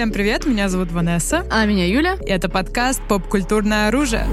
[0.00, 1.44] Всем привет, меня зовут Ванесса.
[1.50, 2.16] А меня Юля.
[2.24, 4.26] И это подкаст «Поп-культурное оружие».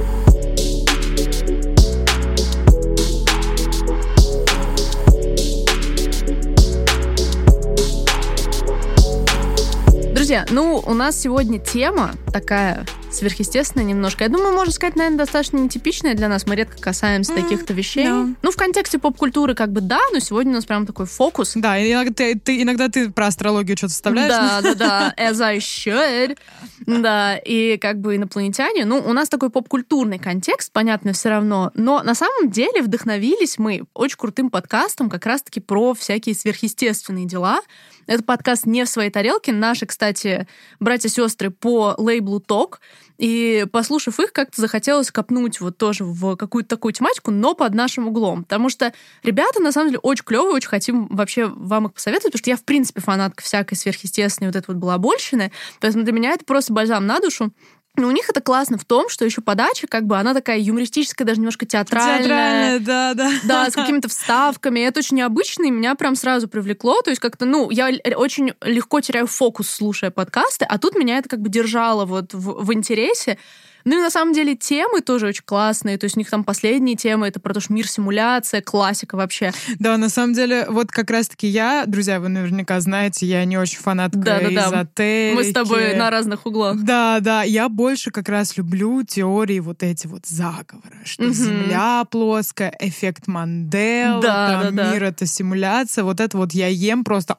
[10.15, 12.85] Друзья, ну, у нас сегодня тема такая
[13.17, 14.23] сверхъестественное немножко.
[14.23, 16.45] Я думаю, можно сказать, наверное, достаточно нетипичное для нас.
[16.45, 18.05] Мы редко касаемся mm, таких-то вещей.
[18.05, 18.35] Yeah.
[18.41, 21.53] Ну, в контексте поп-культуры как бы да, но сегодня у нас прям такой фокус.
[21.55, 24.29] Да, иногда ты, ты, иногда ты про астрологию что-то вставляешь.
[24.29, 26.37] Да, да, да, as I should.
[26.85, 28.85] Да, и как бы инопланетяне.
[28.85, 31.71] Ну, у нас такой поп-культурный контекст, понятно, все равно.
[31.73, 37.61] Но на самом деле вдохновились мы очень крутым подкастом как раз-таки про всякие сверхъестественные дела.
[38.07, 39.51] Это подкаст не в своей тарелке.
[39.51, 40.47] Наши, кстати,
[40.79, 42.79] братья-сестры по лейблу ТОК.
[43.17, 48.07] И послушав их, как-то захотелось копнуть вот тоже в какую-то такую тематику, но под нашим
[48.07, 48.43] углом.
[48.43, 48.93] Потому что
[49.23, 52.57] ребята, на самом деле, очень клевые, очень хотим вообще вам их посоветовать, потому что я,
[52.57, 55.51] в принципе, фанатка всякой сверхъестественной вот этой вот балабольщины.
[55.79, 57.51] Поэтому для меня это просто бальзам на душу.
[57.97, 61.25] Но у них это классно в том, что еще подача, как бы, она такая юмористическая,
[61.25, 62.19] даже немножко театральная.
[62.19, 63.31] Театральная, да, да.
[63.43, 64.79] Да, с какими-то вставками.
[64.81, 67.01] Это очень необычно, и меня прям сразу привлекло.
[67.01, 71.27] То есть как-то, ну, я очень легко теряю фокус, слушая подкасты, а тут меня это
[71.27, 73.39] как бы держало вот в, в интересе.
[73.87, 75.97] Ну и на самом деле темы тоже очень классные.
[75.97, 79.53] То есть у них там последние темы, это про то, что мир симуляция, классика вообще.
[79.79, 83.79] Да, на самом деле, вот как раз-таки я, друзья, вы наверняка знаете, я не очень
[83.79, 85.35] фанатка да, да, эзотерики.
[85.35, 86.83] Мы с тобой на разных углах.
[86.83, 91.33] Да, да, я больше как раз люблю теории вот эти вот заговора, что угу.
[91.33, 95.07] Земля плоская, эффект Мандела, да, там да, мир да.
[95.07, 97.37] это симуляция, вот это вот я ем просто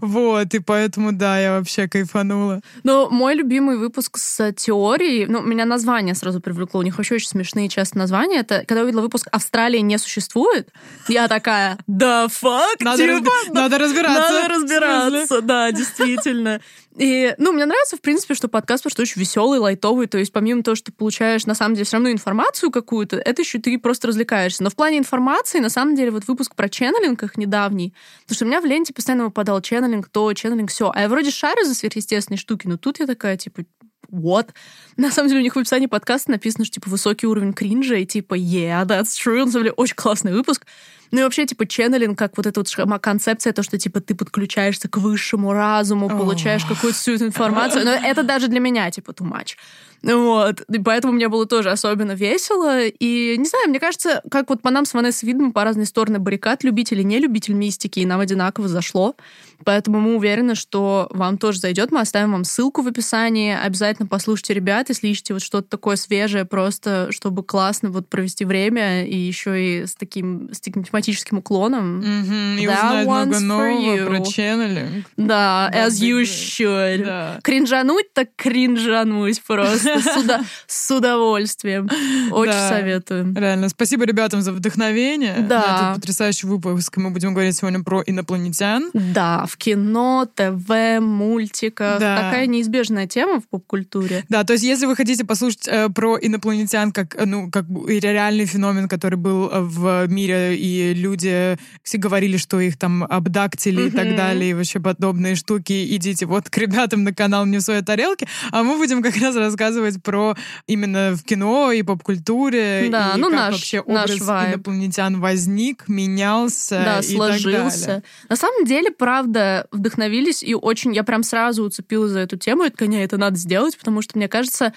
[0.00, 2.60] вот, и поэтому, да, я вообще кайфанула.
[2.84, 7.16] Но мой любимый выпуск с теорией истории, ну, меня название сразу привлекло, у них вообще
[7.16, 8.40] очень смешные часто названия.
[8.40, 10.68] Это когда я увидела выпуск «Австралия не существует»,
[11.08, 14.32] я такая, да факт, надо, типа, разби- надо разбираться.
[14.32, 16.60] Надо разбираться, да, действительно.
[16.96, 20.32] И, ну, мне нравится, в принципе, что подкаст, потому что очень веселый, лайтовый, то есть
[20.32, 23.78] помимо того, что ты получаешь, на самом деле, все равно информацию какую-то, это еще ты
[23.78, 24.62] просто развлекаешься.
[24.62, 28.44] Но в плане информации, на самом деле, вот выпуск про ченнелинг их недавний, потому что
[28.44, 30.90] у меня в ленте постоянно выпадал ченнелинг, то, ченнелинг, все.
[30.92, 33.62] А я вроде шарю за сверхъестественные штуки, но тут я такая, типа,
[34.10, 34.48] what?
[34.96, 38.06] На самом деле у них в описании подкаста написано, что, типа, высокий уровень кринжа, и
[38.06, 39.44] типа, yeah, that's true.
[39.44, 40.66] На самом деле, очень классный выпуск.
[41.10, 44.88] Ну и вообще, типа, ченнелинг, как вот эта вот концепция, то, что, типа, ты подключаешься
[44.88, 47.84] к высшему разуму, получаешь какую-то всю эту информацию.
[47.84, 49.56] Но это даже для меня, типа, too much.
[50.02, 50.62] Вот.
[50.62, 52.86] И поэтому мне было тоже особенно весело.
[52.86, 56.20] И, не знаю, мне кажется, как вот по нам с Ванессой видно, по разные стороны
[56.20, 59.16] баррикад, любитель и не любитель мистики, и нам одинаково зашло.
[59.64, 61.90] Поэтому мы уверены, что вам тоже зайдет.
[61.90, 63.54] Мы оставим вам ссылку в описании.
[63.54, 69.06] Обязательно послушайте ребят, если ищете вот что-то такое свежее, просто чтобы классно вот провести время,
[69.06, 72.00] и еще и с таким, с таким тематическим уклоном.
[72.00, 72.60] Mm-hmm.
[72.60, 75.06] И узнать много нового про ченнелинг.
[75.16, 77.04] Да, as you should.
[77.04, 77.38] Да.
[77.42, 80.00] Кринжануть так кринжануть просто
[80.66, 81.88] с, удовольствием.
[82.30, 83.34] Очень советую.
[83.34, 83.68] Реально.
[83.68, 85.36] Спасибо ребятам за вдохновение.
[85.40, 85.60] Да.
[85.60, 86.96] Это потрясающий выпуск.
[86.96, 88.90] Мы будем говорить сегодня про инопланетян.
[88.92, 92.00] Да, в кино, ТВ, мультиках.
[92.00, 92.16] Да.
[92.16, 94.24] Такая неизбежная тема в поп-культуре.
[94.28, 98.46] Да, то есть если вы хотите послушать э, про инопланетян как, э, ну, как реальный
[98.46, 103.88] феномен, который был э, в мире, и люди все говорили, что их там абдактили mm-hmm.
[103.88, 107.62] и так далее, и вообще подобные штуки, идите вот к ребятам на канал «Не в
[107.62, 112.88] своей тарелке», а мы будем как раз рассказывать рассказывать про именно в кино и поп-культуре,
[112.90, 117.78] да, и ну, как наш, вообще образ наш инопланетян возник, менялся да, и сложился.
[117.78, 118.02] так далее.
[118.28, 119.39] На самом деле, правда,
[119.70, 123.78] вдохновились и очень, я прям сразу уцепилась за эту тему, это, конечно, это надо сделать,
[123.78, 124.72] потому что, мне кажется,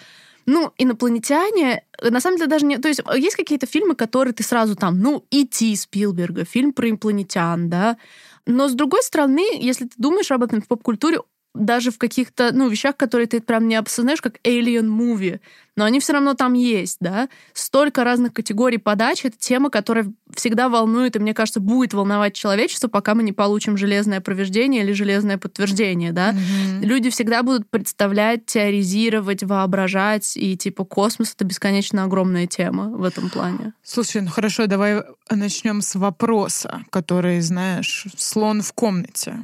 [0.45, 2.77] ну, инопланетяне, на самом деле даже не...
[2.77, 7.69] То есть есть какие-то фильмы, которые ты сразу там, ну, «И.Ти» Спилберга, фильм про инопланетян,
[7.69, 7.97] да,
[8.45, 11.19] но с другой стороны, если ты думаешь об этом в поп-культуре,
[11.53, 15.39] даже в каких-то, ну, вещах, которые ты прям не осознаешь, как Alien Movie,
[15.75, 17.29] но они все равно там есть, да.
[17.53, 19.27] Столько разных категорий подачи.
[19.27, 23.75] Это тема, которая всегда волнует, и, мне кажется, будет волновать человечество, пока мы не получим
[23.77, 26.31] железное проверждение или железное подтверждение, да.
[26.31, 26.85] Mm-hmm.
[26.85, 33.29] Люди всегда будут представлять, теоризировать, воображать, и, типа, космос— это бесконечно огромная тема в этом
[33.29, 33.73] плане.
[33.83, 39.37] Слушай, ну хорошо, давай начнем с вопроса, который, знаешь, слон в комнате.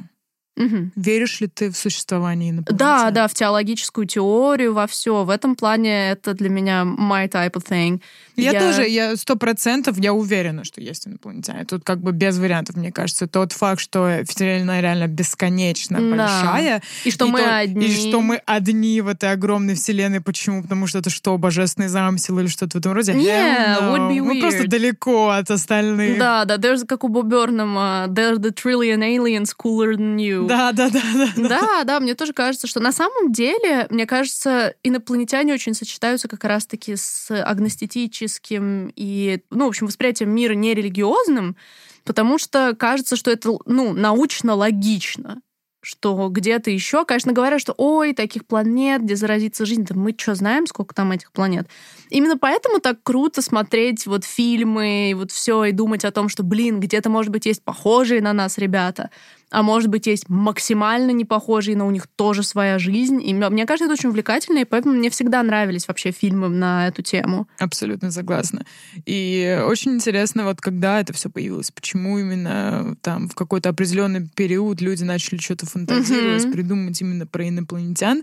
[0.60, 0.90] Угу.
[0.96, 2.76] Веришь ли ты в существование инопланетян?
[2.76, 5.24] Да, да, в теологическую теорию, во все.
[5.24, 8.02] В этом плане это для меня my type of thing.
[8.36, 8.60] Я, я...
[8.60, 11.64] тоже, я сто процентов, я уверена, что есть инопланетяне.
[11.64, 13.26] Тут как бы без вариантов, мне кажется.
[13.26, 16.10] Тот факт, что Вселенная реально бесконечно да.
[16.10, 16.82] большая.
[17.04, 17.86] И что и мы то, одни.
[17.86, 20.20] И что мы одни в этой огромной Вселенной.
[20.20, 20.62] Почему?
[20.62, 23.12] Потому что это что, божественный замысел или что-то в этом роде?
[23.12, 23.92] Yeah, no.
[23.92, 24.40] would be мы weird.
[24.40, 26.18] просто далеко от остальных.
[26.18, 30.49] Да, да, there's, как у Боб Бёрнама, there's the trillion aliens cooler than you.
[30.50, 31.00] Да, да, да,
[31.36, 31.48] да.
[31.48, 36.44] Да, да, мне тоже кажется, что на самом деле, мне кажется, инопланетяне очень сочетаются как
[36.44, 41.56] раз-таки с агностетическим и, ну, в общем, восприятием мира нерелигиозным,
[42.04, 45.40] потому что кажется, что это, ну, научно логично
[45.82, 50.34] что где-то еще, конечно, говорят, что ой, таких планет, где заразится жизнь, да мы что
[50.34, 51.68] знаем, сколько там этих планет.
[52.10, 56.42] Именно поэтому так круто смотреть вот фильмы, и вот все, и думать о том, что,
[56.42, 59.10] блин, где-то, может быть, есть похожие на нас ребята
[59.50, 63.20] а может быть, есть максимально непохожие, но у них тоже своя жизнь.
[63.22, 67.02] И мне кажется, это очень увлекательно, и поэтому мне всегда нравились вообще фильмы на эту
[67.02, 67.48] тему.
[67.58, 68.64] Абсолютно согласна.
[69.06, 74.80] И очень интересно, вот когда это все появилось, почему именно там в какой-то определенный период
[74.80, 76.52] люди начали что-то фантазировать, mm-hmm.
[76.52, 78.22] придумать именно про инопланетян.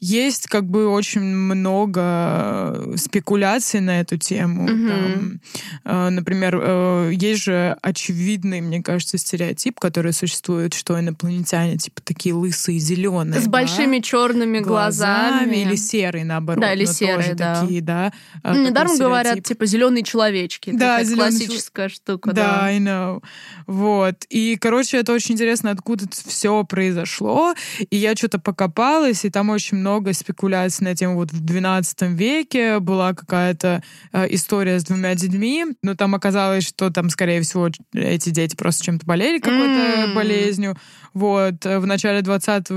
[0.00, 4.68] Есть как бы очень много спекуляций на эту тему.
[4.68, 4.88] Mm-hmm.
[4.88, 5.40] Там,
[5.84, 12.00] э, например, э, есть же очевидный, мне кажется, стереотип, который существует рассказывают, что инопланетяне типа
[12.02, 13.40] такие лысые, зеленые.
[13.40, 13.50] С да?
[13.50, 15.44] большими черными глазами.
[15.44, 15.56] глазами.
[15.56, 16.62] Или серые, наоборот.
[16.62, 17.60] Да, или серые, да.
[17.60, 18.12] Такие, да.
[18.42, 20.70] Ну, недаром говорят, типа, зеленые человечки.
[20.72, 21.96] Да, классическая чел...
[21.96, 22.32] штука.
[22.32, 23.22] Да, да, I know.
[23.66, 24.24] Вот.
[24.30, 27.54] И, короче, это очень интересно, откуда это все произошло.
[27.90, 32.78] И я что-то покопалась, и там очень много спекуляций на тему вот в 12 веке
[32.78, 33.82] была какая-то
[34.12, 38.84] э, история с двумя детьми, но там оказалось, что там, скорее всего, эти дети просто
[38.84, 40.14] чем-то болели какой-то mm.
[40.14, 40.76] болезнью, болезнью.
[41.12, 41.66] Вот.
[41.66, 42.70] Э, в начале 20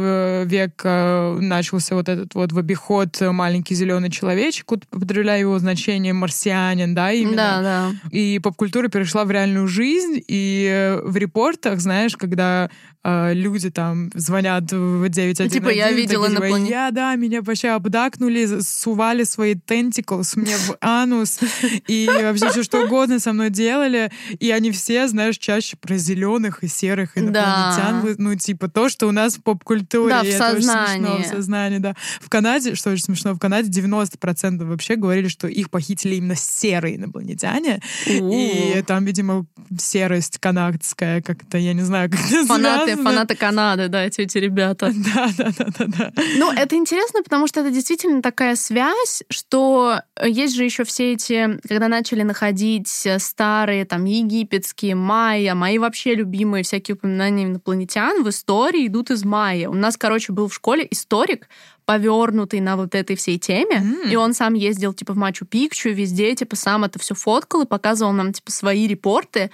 [0.46, 7.12] века начался вот этот вот в обиход маленький зеленый человечек, употребляя его значение марсианин, да,
[7.12, 7.36] именно.
[7.36, 8.10] Да, да.
[8.12, 12.70] И поп-культура перешла в реальную жизнь, и в репортах, знаешь, когда
[13.04, 15.52] э, люди там звонят в 911.
[15.52, 16.70] Типа я видела на плане.
[16.70, 21.40] Я, да, меня вообще обдакнули, сували свои тентиклс мне в анус,
[21.88, 26.64] и вообще все что угодно со мной делали, и они все, знаешь, чаще про зеленых
[26.64, 28.16] и серых инопланетян, да.
[28.18, 30.10] ну, типа то, что у нас в поп-культуре.
[30.10, 31.06] Да, в сознании.
[31.06, 31.96] Смешно, в сознании, да.
[32.22, 36.96] В Канаде, что очень смешно, в Канаде 90% вообще говорили, что их похитили именно серые
[36.96, 38.32] инопланетяне, У-у-у.
[38.32, 39.46] и там, видимо,
[39.80, 44.94] серость канадская, как-то, я не знаю, как это Фанаты, фанаты Канады, да, эти, эти ребята.
[45.08, 46.12] Да, да, да, да, да.
[46.38, 51.60] Ну, это интересно, потому что это действительно такая связь, что есть же еще все эти,
[51.68, 58.88] когда начали находить старые, там, египетские, майя, мои вообще любимые всякие упоминания инопланетян в истории
[58.88, 59.70] идут из майя.
[59.70, 61.50] У нас, короче, был в школе историк,
[61.86, 64.12] повернутый на вот этой всей теме, mm.
[64.12, 68.12] и он сам ездил, типа, в Мачу-Пикчу, везде, типа, сам это все фоткал и показывал
[68.12, 69.52] нам, типа, свои репорты.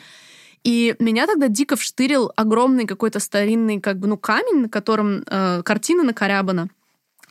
[0.63, 5.61] И меня тогда дико вштырил огромный какой-то старинный, как бы, ну, камень, на котором э,
[5.63, 6.69] картина накорябана.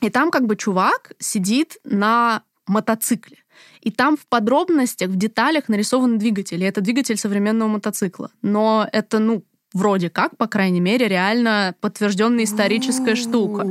[0.01, 3.37] И там как бы чувак сидит на мотоцикле.
[3.81, 6.61] И там в подробностях, в деталях нарисован двигатель.
[6.63, 8.31] И это двигатель современного мотоцикла.
[8.41, 9.43] Но это, ну,
[9.73, 13.67] вроде как, по крайней мере, реально подтвержденная историческая штука.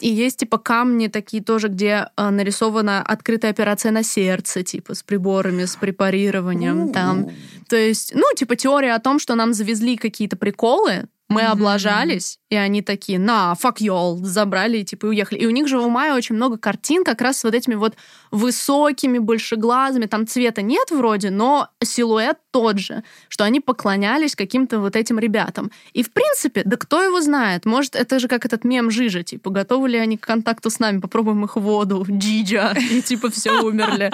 [0.00, 5.02] И есть типа камни такие тоже, где э, нарисована открытая операция на сердце, типа с
[5.02, 7.30] приборами, с препарированием там.
[7.68, 11.46] То есть, ну, типа теория о том, что нам завезли какие-то приколы, мы mm-hmm.
[11.46, 15.38] облажались, и они такие, на, fuck y'all, забрали, типа, и уехали.
[15.40, 17.96] И у них же в Мае очень много картин как раз с вот этими вот
[18.30, 24.96] высокими, большеглазыми, там цвета нет вроде, но силуэт тот же, что они поклонялись каким-то вот
[24.96, 25.70] этим ребятам.
[25.92, 29.50] И, в принципе, да кто его знает, может, это же как этот мем Жижа, типа,
[29.50, 34.10] готовы ли они к контакту с нами, попробуем их воду, Джиджа, и, типа, все умерли.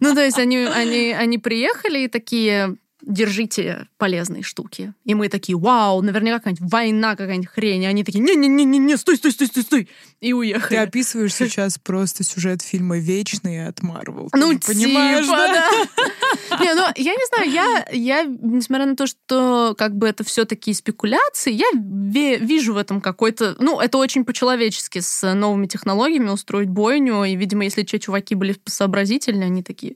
[0.00, 2.76] Ну, то есть они, они, они приехали и такие,
[3.06, 4.92] держите полезные штуки.
[5.04, 7.84] И мы такие, вау, наверняка какая-нибудь война, какая-нибудь хрень.
[7.84, 9.88] И они такие, не-не-не-не, стой, стой, стой, стой, стой.
[10.20, 10.76] И уехали.
[10.76, 14.28] Ты описываешь сейчас просто сюжет фильма «Вечный» от Марвел.
[14.34, 16.58] Ну, типа, понимаешь, да?
[16.60, 20.44] Не, ну, я не знаю, я, я, несмотря на то, что как бы это все
[20.44, 23.56] такие спекуляции, я вижу в этом какой-то...
[23.60, 27.22] Ну, это очень по-человечески с новыми технологиями устроить бойню.
[27.24, 29.94] И, видимо, если че чуваки были сообразительные, они такие...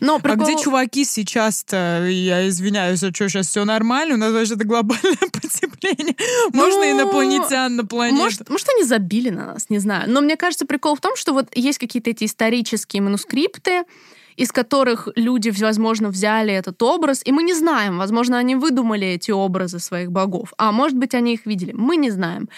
[0.00, 0.42] Но прикол...
[0.42, 2.06] А где чуваки сейчас-то?
[2.06, 4.14] Я извиняюсь, а что, сейчас все нормально?
[4.14, 6.16] У нас вообще это глобальное потепление.
[6.52, 8.16] Можно ну, инопланетян на планету?
[8.22, 10.10] Может, может, они забили на нас, не знаю.
[10.10, 13.84] Но мне кажется, прикол в том, что вот есть какие-то эти исторические манускрипты,
[14.36, 19.30] из которых люди, возможно, взяли этот образ, и мы не знаем, возможно, они выдумали эти
[19.30, 22.48] образы своих богов, а может быть, они их видели, мы не знаем.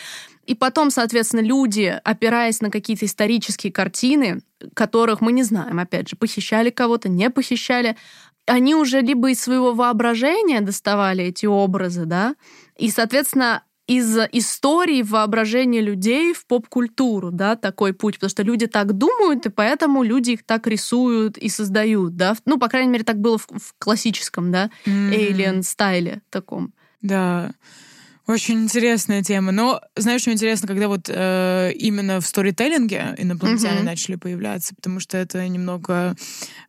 [0.48, 4.40] И потом, соответственно, люди, опираясь на какие-то исторические картины,
[4.72, 7.96] которых мы не знаем, опять же, похищали кого-то, не похищали,
[8.46, 12.34] они уже либо из своего воображения доставали эти образы, да,
[12.78, 18.94] и, соответственно, из истории воображения людей в поп-культуру, да, такой путь, потому что люди так
[18.94, 23.20] думают, и поэтому люди их так рисуют и создают, да, ну, по крайней мере, так
[23.20, 25.30] было в, в классическом, да, mm-hmm.
[25.30, 26.72] alien стайле таком.
[27.02, 27.52] Да.
[28.28, 29.52] Очень интересная тема.
[29.52, 33.84] Но знаешь, что интересно, когда вот э, именно в сторителлинге инопланетяне mm-hmm.
[33.84, 36.14] начали появляться, потому что это немного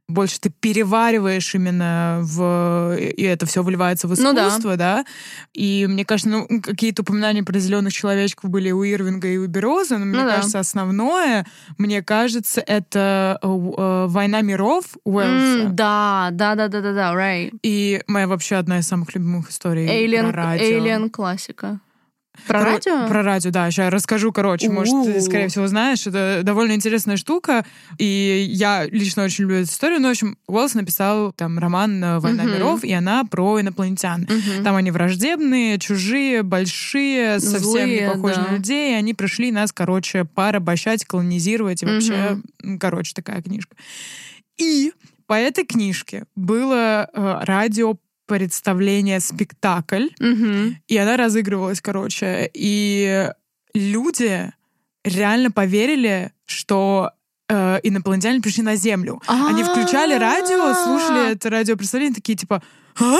[0.09, 2.97] больше ты перевариваешь именно в...
[2.97, 4.77] И это все выливается в искусство, ну, да.
[4.77, 5.05] да?
[5.53, 9.97] И мне кажется, ну, какие-то упоминания про зеленых человечков были у Ирвинга и у Бероза,
[9.97, 10.59] но мне ну, кажется, да.
[10.59, 11.45] основное,
[11.77, 15.67] мне кажется, это э, э, «Война миров» Уэллса.
[15.67, 17.57] Mm, да, да, да, да, да, да, right.
[17.61, 20.33] И моя вообще одна из самых любимых историй Alien.
[20.33, 21.79] Alien классика.
[22.47, 23.07] Про Коро- радио?
[23.07, 23.69] Про радио, да.
[23.71, 24.69] Сейчас расскажу, короче.
[24.69, 26.05] Может, ты, скорее всего, знаешь.
[26.07, 27.65] Это довольно интересная штука.
[27.97, 29.99] И я лично очень люблю эту историю.
[29.99, 32.55] Ну, в общем, Уэллс написал там роман «Война uh-huh.
[32.55, 34.23] миров», и она про инопланетян.
[34.23, 34.63] Uh-huh.
[34.63, 38.47] Там они враждебные, чужие, большие, совсем Злые, не похожи да.
[38.47, 38.93] на людей.
[38.93, 41.83] И они пришли нас, короче, порабощать, колонизировать.
[41.83, 42.77] И вообще, uh-huh.
[42.79, 43.75] короче, такая книжка.
[44.57, 44.91] И
[45.27, 47.97] по этой книжке было э, радио
[48.29, 50.75] представление спектакль, угу.
[50.87, 53.27] и она разыгрывалась, короче, и
[53.73, 54.53] люди
[55.03, 57.11] реально поверили, что
[57.49, 59.19] э, инопланетяне пришли на Землю.
[59.25, 59.49] А-а-а.
[59.49, 62.61] Они включали радио, слушали это радиопредставление, такие типа,
[62.99, 63.17] а?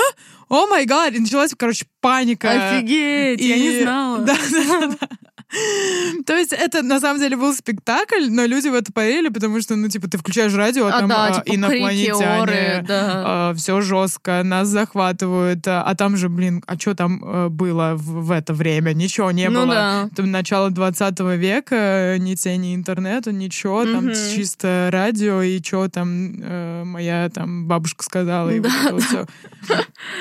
[0.49, 1.13] О май гад!
[1.13, 2.77] И началась, короче, паника.
[2.77, 3.47] Офигеть, и...
[3.47, 4.17] я не знала.
[4.25, 5.07] Да, да, да.
[6.25, 9.75] То есть это на самом деле был спектакль, но люди в это поверили, потому что,
[9.75, 13.24] ну, типа, ты включаешь радио, а, а там да, а, типа, инопланетяне, да.
[13.25, 17.96] а, все жестко, нас захватывают, а, а там же, блин, а что там а, было
[17.96, 18.94] в, в это время?
[18.94, 19.74] Ничего не ну, было.
[19.74, 20.10] Да.
[20.15, 23.91] Там начало 20 века, ни тени интернета, ничего, угу.
[23.91, 29.08] там чисто радио, и что там э, моя там бабушка сказала, и да, вот это
[29.08, 29.25] все.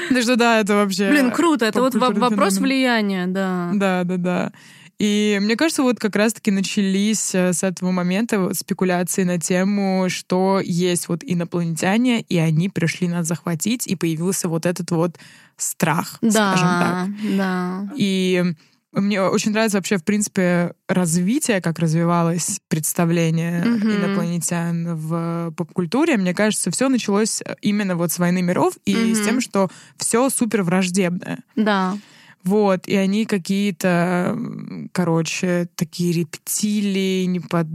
[0.08, 1.10] Так что да, это вообще...
[1.10, 3.70] Блин, круто, это вот вопрос влияния, да.
[3.74, 4.52] Да, да, да.
[4.98, 10.60] И мне кажется, вот как раз-таки начались э, с этого момента спекуляции на тему, что
[10.62, 15.16] есть вот инопланетяне, и они пришли нас захватить, и появился вот этот вот
[15.56, 17.36] страх, да, скажем так.
[17.36, 17.92] Да.
[17.96, 18.44] И
[18.92, 23.96] мне очень нравится вообще, в принципе, развитие, как развивалось представление mm-hmm.
[23.96, 26.16] инопланетян в поп-культуре.
[26.16, 29.14] Мне кажется, все началось именно вот с «Войны миров» и mm-hmm.
[29.14, 31.38] с тем, что все супер враждебное.
[31.54, 31.96] Да.
[32.48, 34.38] Вот, и они какие-то,
[34.92, 37.66] короче, такие рептилии, непод...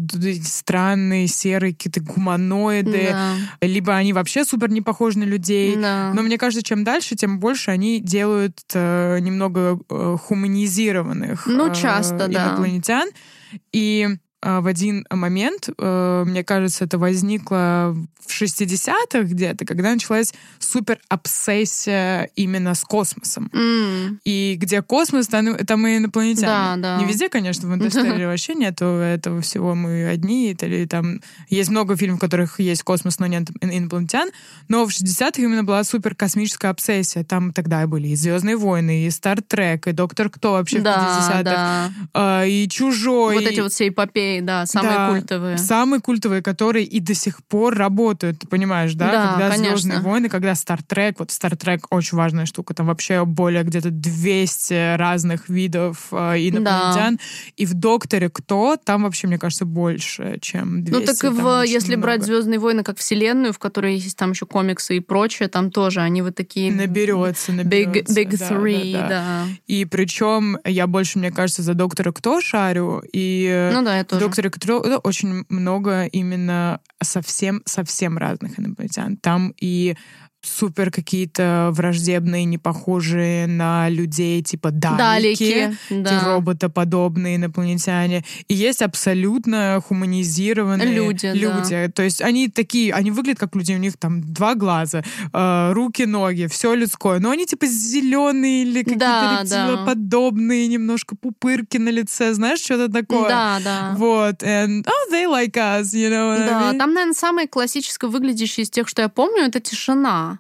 [0.44, 3.10] странные, серые какие-то гуманоиды.
[3.12, 3.36] Да.
[3.62, 5.76] Либо они вообще супер не похожи на людей.
[5.76, 6.12] Да.
[6.16, 12.26] Но мне кажется, чем дальше, тем больше они делают э, немного э, хуманизированных ну, часто,
[12.26, 13.10] э, инопланетян.
[13.12, 13.60] Да.
[13.72, 17.96] И а, в один момент, э, мне кажется, это возникло
[18.26, 23.50] в 60-х где-то, когда началась супер обсессия именно с космосом.
[23.54, 24.18] Mm.
[24.24, 26.48] И где космос, там, там и инопланетяне.
[26.48, 26.98] Да, да.
[26.98, 31.96] Не везде, конечно, в Интерстелларе вообще нету этого всего, мы одни, или там есть много
[31.96, 34.30] фильмов, в которых есть космос, но нет инопланетян,
[34.68, 37.24] но в 60-х именно была супер космическая обсессия.
[37.24, 41.44] Там тогда были и Звездные войны, и Стартрек, и Доктор Кто вообще да, в 50-х,
[41.44, 41.92] да.
[42.14, 43.36] А, и Чужой.
[43.36, 45.58] Вот эти вот все эпопеи Дисней, да, самые да, культовые.
[45.58, 49.12] Самые культовые, которые и до сих пор работают, ты понимаешь, да?
[49.12, 49.78] Да, когда конечно.
[49.78, 55.50] Звездные войны, когда Стартрек, вот Стартрек очень важная штука, там вообще более где-то 200 разных
[55.50, 57.16] видов э, инопланетян.
[57.16, 57.22] Да.
[57.58, 61.00] И в Докторе кто, там вообще, мне кажется, больше, чем 200.
[61.00, 62.02] Ну так и в, если много.
[62.02, 66.02] брать Звездные войны как вселенную, в которой есть там еще комиксы и прочее, там тоже
[66.02, 66.72] они вот такие...
[66.72, 68.14] Наберется, наберется.
[68.14, 69.08] Big, big да, three, да, да.
[69.10, 69.46] да.
[69.68, 74.23] И причем я больше, мне кажется, за Доктора кто шарю, и ну да, я тоже
[74.28, 79.18] докторе Кто очень много именно совсем-совсем разных инопланетян.
[79.18, 79.96] Там и
[80.44, 86.36] супер какие-то враждебные, не похожие на людей, типа далеки, далеки да.
[86.36, 88.24] роботоподобные инопланетяне.
[88.48, 91.28] И есть абсолютно хуманизированные люди.
[91.34, 91.86] люди.
[91.88, 91.92] Да.
[91.92, 96.06] То есть они такие, они выглядят как люди, у них там два глаза, э, руки,
[96.06, 97.20] ноги, все людское.
[97.20, 100.74] Но они типа зеленые или какие-то да, рептилоподобные, да.
[100.74, 103.30] немножко пупырки на лице, знаешь, что-то такое.
[103.30, 103.96] Да, да.
[103.98, 104.44] Вот.
[104.44, 106.78] And, oh, they like us, you know Да, I mean?
[106.78, 110.33] там, наверное, самое классическое выглядящее из тех, что я помню, это тишина.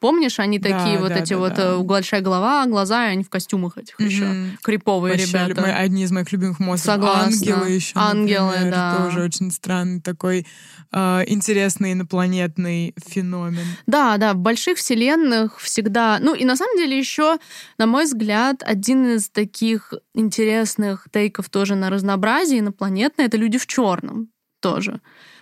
[0.00, 1.62] Помнишь, они да, такие вот эти да, вот да.
[1.74, 4.04] Э, большая голова, глаза, и они в костюмах этих mm-hmm.
[4.06, 5.60] еще криповые Вообще, ребята.
[5.60, 6.94] Мы, одни из моих любимых монстров.
[6.94, 7.26] Согласна.
[7.26, 7.92] Ангелы еще.
[7.94, 8.96] Ангелы, например, да.
[8.96, 10.46] Тоже очень странный такой
[10.90, 13.64] э, интересный инопланетный феномен.
[13.86, 16.18] Да, да, в больших вселенных всегда.
[16.18, 17.38] Ну и на самом деле еще,
[17.76, 23.66] на мой взгляд, один из таких интересных тейков тоже на разнообразие инопланетное это люди в
[23.66, 24.30] черном
[24.60, 25.00] тоже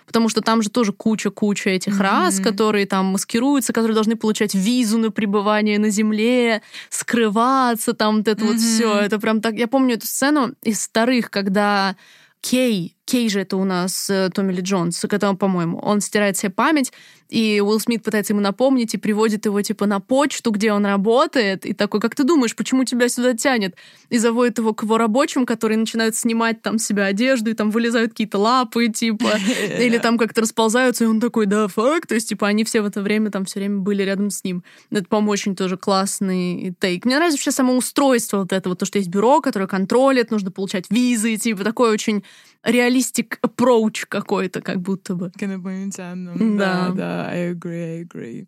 [0.09, 2.01] потому что там же тоже куча-куча этих mm-hmm.
[2.01, 8.27] рас, которые там маскируются, которые должны получать визу на пребывание на Земле, скрываться, там вот
[8.27, 8.47] это mm-hmm.
[8.47, 8.99] вот все.
[9.01, 9.53] Это прям так.
[9.53, 11.95] Я помню эту сцену из старых, когда
[12.41, 16.51] Кей, Кей же это у нас э, Томми Ли Джонс, которого, по-моему, он стирает себе
[16.51, 16.93] память,
[17.27, 21.65] и Уилл Смит пытается ему напомнить и приводит его типа на почту, где он работает,
[21.65, 23.75] и такой, как ты думаешь, почему тебя сюда тянет?
[24.09, 28.11] И заводит его к его рабочим, которые начинают снимать там себе одежду, и там вылезают
[28.11, 29.31] какие-то лапы, типа,
[29.79, 32.85] или там как-то расползаются, и он такой, да, фак, то есть, типа, они все в
[32.85, 34.63] это время там все время были рядом с ним.
[34.91, 37.05] Это, по-моему, очень тоже классный тейк.
[37.05, 40.85] Мне нравится вообще само устройство вот этого, то, что есть бюро, которое контролит, нужно получать
[40.91, 42.23] визы, типа, такой очень
[42.63, 45.31] реалистик approach какой-то, как будто бы.
[45.31, 46.57] К инопланетянам.
[46.57, 48.47] Да, да, I agree, I agree.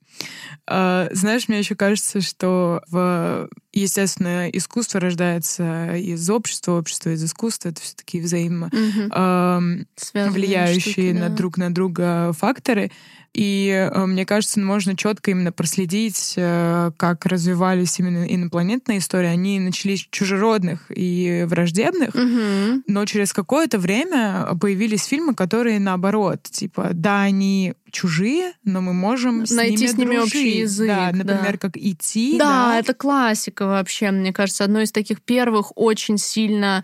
[0.69, 7.69] Uh, знаешь, мне еще кажется, что в естественно, искусство рождается из общества, общество из искусства.
[7.69, 9.13] Это все таки взаимо угу.
[9.13, 11.19] э, влияющие штуки, да.
[11.19, 12.91] на друг на друга факторы.
[13.33, 19.27] И э, мне кажется, можно четко именно проследить, э, как развивались именно инопланетные истории.
[19.27, 22.83] Они начались чужеродных и враждебных, угу.
[22.87, 29.45] но через какое-то время появились фильмы, которые наоборот, типа, да, они чужие, но мы можем
[29.49, 30.35] найти с ними, с ними дружить.
[30.35, 30.87] общий язык.
[30.87, 31.57] Да, например, да.
[31.57, 32.37] как идти.
[32.37, 36.83] Да, да, это классика вообще, мне кажется, одно из таких первых очень сильно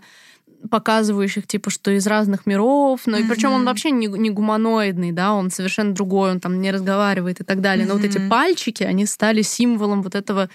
[0.70, 3.22] показывающих, типа, что из разных миров, но mm-hmm.
[3.22, 7.40] и причем он вообще не, не гуманоидный, да, он совершенно другой, он там не разговаривает
[7.40, 7.84] и так далее.
[7.84, 7.88] Mm-hmm.
[7.88, 10.48] Но вот эти пальчики, они стали символом вот этого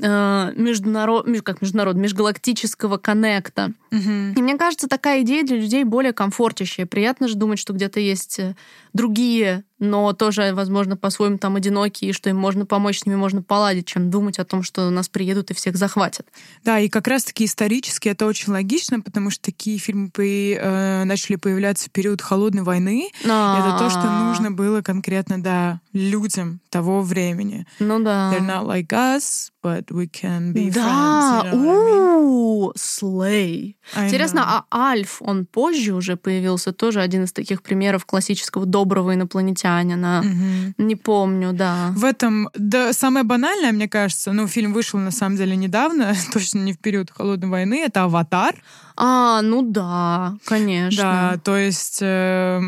[0.00, 3.72] э, международ, как международ, межгалактического коннекта.
[3.90, 4.34] Mm-hmm.
[4.36, 6.86] И мне кажется, такая идея для людей более комфортящая.
[6.86, 8.56] Приятно же думать, что где-то есть э,
[8.92, 13.42] другие но тоже, возможно, по-своему там одинокие, и что им можно помочь, с ними можно
[13.42, 16.24] поладить, чем думать о том, что нас приедут и всех захватят.
[16.62, 21.88] Да, и как раз-таки исторически это очень логично, потому что такие фильмы э, начали появляться
[21.88, 23.08] в период Холодной войны.
[23.24, 23.58] А-а-а.
[23.58, 27.66] Это то, что нужно было конкретно, да, людям того времени.
[27.80, 28.32] Ну да.
[28.32, 31.42] They're not like us, but we can be да.
[31.42, 31.52] friends.
[31.52, 33.76] Да, слей.
[33.96, 39.71] Интересно, а Альф, он позже уже появился, тоже один из таких примеров классического доброго инопланетянина
[39.72, 40.20] Египтянина.
[40.20, 40.86] Угу.
[40.86, 41.92] Не помню, да.
[41.96, 46.60] В этом, да, самое банальное, мне кажется, ну, фильм вышел на самом деле недавно, точно
[46.60, 48.54] не в период Холодной войны, это «Аватар».
[48.96, 51.02] А, ну да, конечно.
[51.02, 52.60] Да, то есть э,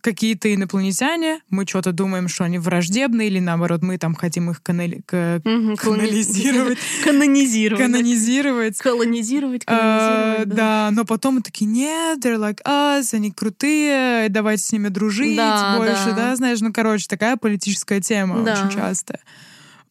[0.00, 5.02] какие-то инопланетяне, мы что-то думаем, что они враждебные, или наоборот, мы там хотим их канали...
[5.06, 5.40] к...
[5.44, 6.78] угу, канализировать.
[7.04, 7.82] Канонизировать.
[7.82, 8.78] Канонизировать.
[8.78, 10.48] Колонизировать, а, канонизировать.
[10.56, 15.36] Да, но потом мы такие, нет, they're like us, они крутые, давайте с ними дружить
[15.76, 19.20] больше, да, знаешь, ну, короче, такая политическая тема очень часто.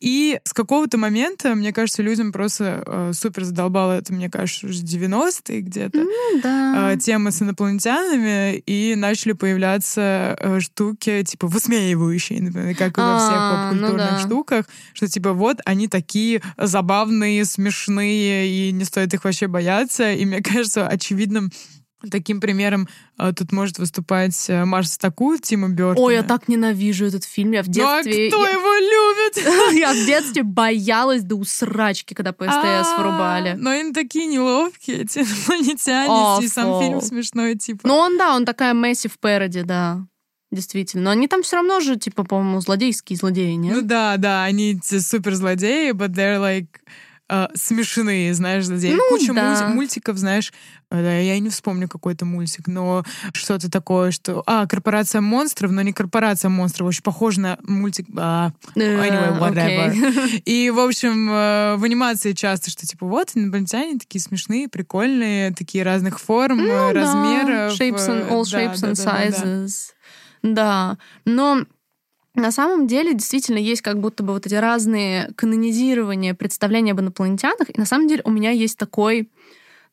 [0.03, 4.83] И с какого-то момента, мне кажется, людям просто э, супер задолбало это, мне кажется, уже
[4.83, 5.97] 90-е где-то.
[5.97, 6.91] Mm, да.
[6.91, 13.17] э, тема с инопланетянами, и начали появляться э, штуки, типа, высмеивающие, например, как и во
[13.17, 14.19] всех а, поп-культурных ну да.
[14.19, 20.11] штуках, что, типа, вот, они такие забавные, смешные, и не стоит их вообще бояться.
[20.11, 21.49] И мне кажется, очевидным
[22.11, 22.87] Таким примером
[23.17, 26.05] а, тут может выступать э, Марс Таку Тима Бёртона.
[26.05, 27.51] Ой, я так ненавижу этот фильм.
[27.51, 28.29] Я в детстве...
[28.31, 28.51] Ну, а кто я...
[28.51, 29.73] его любит?
[29.79, 33.55] Я в детстве боялась до усрачки, когда по СТС а, вырубали.
[33.57, 37.87] Но они такие неловкие, эти инопланетяне, и сам фильм смешной, типа.
[37.87, 40.05] Ну, он, да, он такая массив пароди, да.
[40.51, 41.05] Действительно.
[41.05, 43.75] Но они там все равно же, типа, по-моему, злодейские злодеи, нет?
[43.75, 46.67] Ну да, да, они супер злодеи, but they're like
[47.33, 48.93] э, смешные, знаешь, злодеи.
[48.93, 49.67] Ну, Куча да.
[49.67, 50.53] мультиков, знаешь,
[50.91, 54.43] э, я не вспомню какой-то мультик, но что-то такое, что...
[54.45, 58.07] А, «Корпорация монстров», но не «Корпорация монстров», очень похоже на мультик...
[58.17, 59.93] А, anyway, whatever.
[59.93, 60.41] Okay.
[60.45, 65.83] И, в общем, э, в анимации часто, что типа вот инопланетяне такие смешные, прикольные, такие
[65.83, 67.77] разных форм, ну, размеров.
[67.77, 67.85] Да.
[67.85, 69.71] Shapes and, all shapes да, and да, sizes.
[70.43, 70.53] Да, да.
[70.53, 71.65] да, но
[72.35, 77.69] на самом деле действительно есть как будто бы вот эти разные канонизирования, представления об инопланетянах.
[77.69, 79.29] И на самом деле у меня есть такой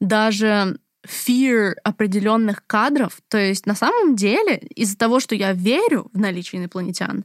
[0.01, 3.19] даже fear определенных кадров.
[3.29, 7.25] То есть на самом деле из-за того, что я верю в наличие инопланетян,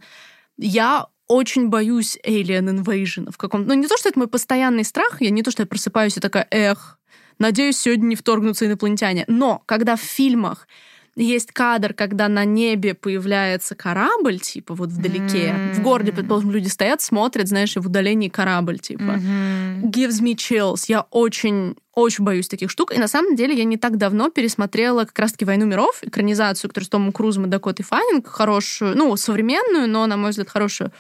[0.58, 3.70] я очень боюсь alien invasion в каком-то...
[3.70, 6.20] Ну, не то, что это мой постоянный страх, я не то, что я просыпаюсь и
[6.20, 7.00] такая, эх,
[7.40, 9.26] надеюсь, сегодня не вторгнутся инопланетяне.
[9.28, 10.68] Но когда в фильмах
[11.16, 15.50] есть кадр, когда на небе появляется корабль, типа вот вдалеке.
[15.50, 15.74] Mm-hmm.
[15.74, 19.02] В городе, предположим, люди стоят, смотрят, знаешь, и в удалении корабль, типа.
[19.02, 19.82] Mm-hmm.
[19.84, 20.86] Gives me chills.
[20.88, 22.94] Я очень очень боюсь таких штук.
[22.94, 26.86] И на самом деле я не так давно пересмотрела как раз-таки «Войну миров», экранизацию, которую
[26.86, 30.92] с Томом Крузом и Дакотой Фаннинг, хорошую, ну, современную, но, на мой взгляд, хорошую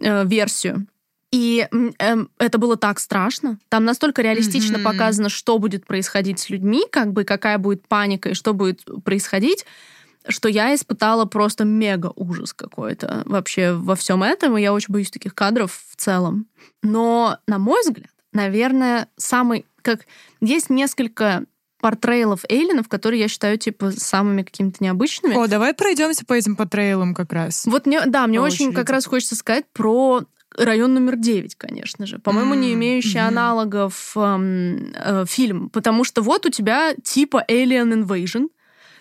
[0.00, 0.86] э, версию.
[1.34, 1.66] И
[1.98, 3.58] э, это было так страшно.
[3.68, 4.84] Там настолько реалистично mm-hmm.
[4.84, 9.66] показано, что будет происходить с людьми, как бы какая будет паника и что будет происходить,
[10.28, 14.56] что я испытала просто мега ужас какой-то вообще во всем этом.
[14.56, 16.46] И я очень боюсь таких кадров в целом.
[16.84, 19.66] Но, на мой взгляд, наверное, самый...
[19.82, 20.06] Как
[20.40, 21.46] есть несколько
[21.80, 25.34] портрейлов эйлинов, которые я считаю, типа, самыми какими-то необычными.
[25.34, 27.66] О, давай пройдемся по этим портрейлам как раз.
[27.66, 28.76] Вот мне, да, мне По очень очереди.
[28.76, 30.22] как раз хочется сказать про
[30.56, 32.18] район номер 9, конечно же.
[32.18, 33.28] По-моему, не имеющий мгм.
[33.28, 35.70] аналогов эм, э, фильм.
[35.70, 38.48] Потому что вот у тебя типа Alien Invasion,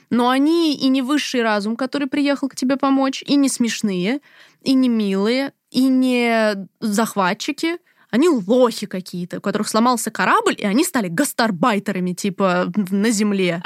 [0.10, 4.20] но они и не высший разум, который приехал к тебе помочь, и не смешные,
[4.62, 7.78] и не милые, и не захватчики.
[8.12, 13.64] Они лохи какие-то, у которых сломался корабль, и они стали гастарбайтерами, типа, на земле.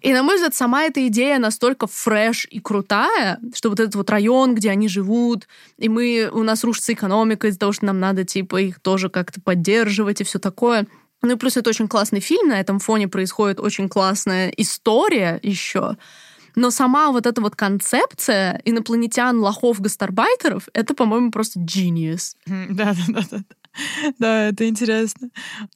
[0.00, 4.10] И, на мой взгляд, сама эта идея настолько фреш и крутая, что вот этот вот
[4.10, 8.24] район, где они живут, и мы, у нас рушится экономика из-за того, что нам надо,
[8.24, 10.86] типа, их тоже как-то поддерживать и все такое.
[11.22, 15.96] Ну и плюс это очень классный фильм, на этом фоне происходит очень классная история еще.
[16.56, 22.34] Но сама вот эта вот концепция инопланетян, лохов, гастарбайтеров, это, по-моему, просто genius.
[22.46, 23.38] Мгм, Да, да, да, да.
[24.18, 25.28] Да, это интересно.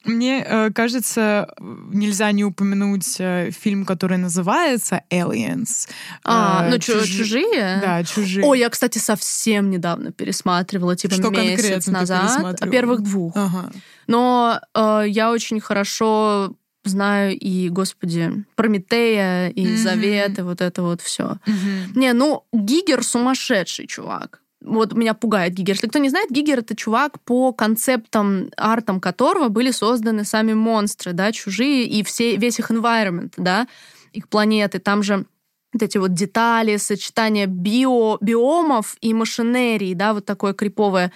[0.05, 5.87] Мне э, кажется, нельзя не упомянуть э, фильм, который называется Aliens.
[6.23, 7.77] А, Э, ну, чу- чужие?
[7.79, 8.43] Да, чужие.
[8.43, 12.21] Ой, я, кстати, совсем недавно пересматривала, типа Что месяц конкретно ты назад.
[12.23, 12.71] пересматривала?
[12.71, 13.33] Первых двух.
[13.37, 13.71] Ага.
[14.07, 19.77] Но э, я очень хорошо знаю и, господи, Прометея, и Мгм.
[19.77, 21.37] Завет, и вот это вот все.
[21.45, 21.93] Мгм.
[21.95, 24.41] Не, ну, Гигер сумасшедший чувак.
[24.63, 25.73] Вот меня пугает Гигер.
[25.73, 31.13] Если кто не знает, Гигер это чувак, по концептам, артам которого были созданы сами монстры,
[31.13, 33.67] да, чужие, и все, весь их environment, да,
[34.13, 34.77] их планеты.
[34.79, 35.25] Там же
[35.73, 41.11] вот эти вот детали, сочетание био, биомов и машинерии, да, вот такое криповое.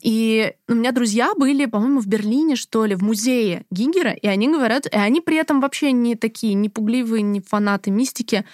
[0.00, 4.48] И у меня друзья были, по-моему, в Берлине, что ли, в музее Гигера, и они
[4.48, 8.44] говорят, и они при этом вообще не такие, не пугливые, не фанаты мистики,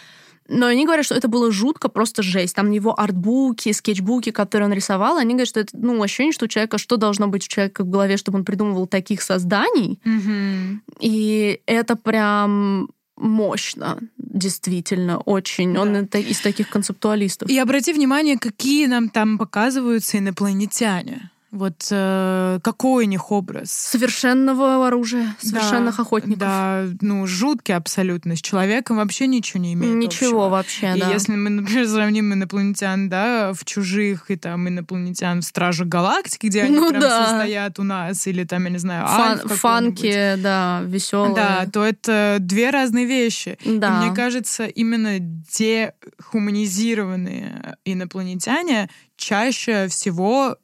[0.48, 2.54] но они говорят, что это было жутко, просто жесть.
[2.54, 6.48] Там его артбуки, скетчбуки, которые он рисовал, они говорят, что это, ну, ощущение, что у
[6.48, 10.00] человека, что должно быть у человека в голове, чтобы он придумывал таких созданий.
[10.04, 10.82] Мгм.
[11.00, 15.76] И это прям мощно, действительно, очень.
[15.78, 16.00] Он Да.
[16.00, 17.48] это из таких концептуалистов.
[17.50, 21.30] И обрати внимание, какие нам там показываются инопланетяне.
[21.52, 23.70] Вот э, какой у них образ?
[23.72, 26.38] Совершенного оружия, совершенных Да, охотников.
[26.38, 28.36] Да, ну, жуткий абсолютно.
[28.36, 30.48] С человеком вообще ничего не имеет Ничего общего.
[30.50, 31.10] вообще, И да.
[31.12, 36.62] если мы, например, сравним инопланетян, да, в чужих и там инопланетян в Страже Галактики, где
[36.64, 37.24] они Ну прям да.
[37.26, 41.34] все стоят у нас, или там, я не знаю, Фан- фанки, да, веселые.
[41.34, 43.56] Да, то это две разные вещи.
[43.64, 44.02] Да.
[44.02, 50.56] И мне кажется, именно дехуманизированные инопланетяне чаще всего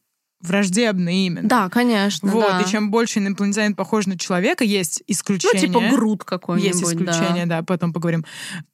[0.43, 1.49] враждебны именно.
[1.49, 2.61] Да, конечно, Вот, да.
[2.61, 5.61] и чем больше инопланетянин похож на человека, есть Ну, исключения.
[5.61, 7.59] типа груд какой-нибудь, Есть исключения, да.
[7.59, 7.63] да.
[7.63, 8.25] потом поговорим.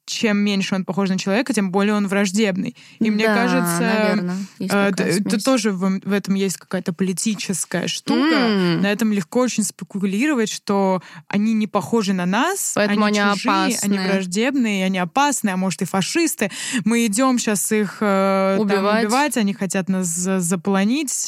[0.05, 2.75] Чем меньше он похож на человека, тем более он враждебный.
[2.99, 8.19] И мне Да, кажется, есть э, тоже в, в этом есть какая-то политическая штука.
[8.35, 8.81] М.
[8.81, 13.53] На этом легко очень спекулировать, что они не похожи на нас, Поэтому они, они чужие,
[13.53, 14.07] они опасны.
[14.11, 16.49] враждебные, они опасны, а может и фашисты.
[16.85, 19.05] Мы идем сейчас их э, там Убивать.
[19.05, 21.27] убивать, они хотят нас за- заполонить.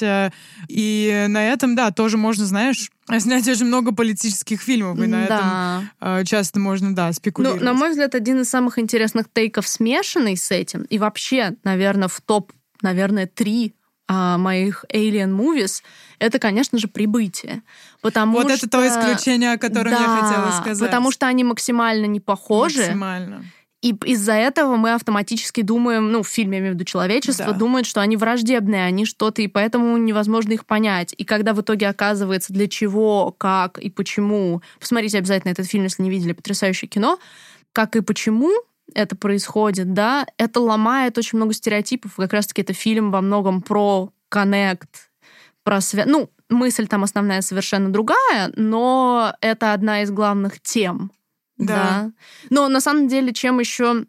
[0.67, 2.89] И на этом, да, тоже можно, знаешь,
[3.19, 5.83] снять очень много политических фильмов, и на этом да.
[5.99, 7.61] э, часто можно, да, Ну, спекулировать.
[7.61, 12.21] на мой взгляд, один из самых интересных тейков, смешанный с этим, и вообще, наверное, в
[12.21, 13.75] топ, наверное, три
[14.13, 15.83] а, моих Alien Movies,
[16.19, 17.61] это, конечно же, «Прибытие».
[18.01, 18.53] Потому вот что...
[18.53, 20.85] это то исключение, о котором я Да, хотела сказать.
[20.85, 22.79] Потому что они максимально не похожи.
[22.79, 23.45] Максимально.
[23.81, 27.53] И из-за этого мы автоматически думаем, ну, в фильме, я имею в виду человечество, Да.
[27.53, 31.15] думает, что они враждебные, они что-то, и поэтому невозможно их понять.
[31.17, 34.61] И когда в итоге оказывается, для чего, как и почему...
[34.79, 37.17] Посмотрите обязательно этот фильм, если не видели, потрясающее кино.
[37.73, 38.51] Как и почему
[38.93, 42.15] это происходит, да, это ломает очень много стереотипов.
[42.17, 45.09] Как раз-таки это фильм во многом про коннект,
[45.63, 46.07] про связь.
[46.07, 51.11] Ну, мысль там основная совершенно другая, но это одна из главных тем.
[51.61, 51.75] Да.
[51.75, 52.11] Да.
[52.49, 54.05] Но на самом деле, чем еще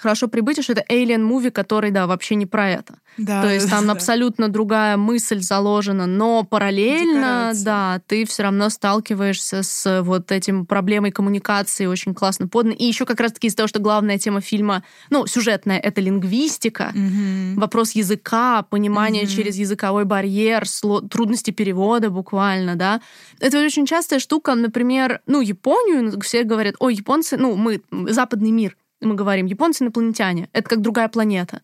[0.00, 2.94] хорошо прибытие, что это Alien Movie, который, да, вообще не про это.
[3.16, 3.92] Да, То есть там да.
[3.92, 7.64] абсолютно другая мысль заложена, но параллельно, Декорации.
[7.64, 12.74] да, ты все равно сталкиваешься с вот этим проблемой коммуникации очень классно подано.
[12.78, 17.56] И еще как раз-таки из-за того, что главная тема фильма, ну, сюжетная, это лингвистика, Мгм.
[17.58, 19.32] вопрос языка, понимание Мгм.
[19.32, 20.64] через языковой барьер,
[21.10, 23.00] трудности перевода буквально, да.
[23.40, 27.82] Это очень частая штука, например, ну, Японию, все говорят, ой, японцы, ну, мы,
[28.12, 31.62] западный мир, мы говорим, японцы инопланетяне, это как другая планета.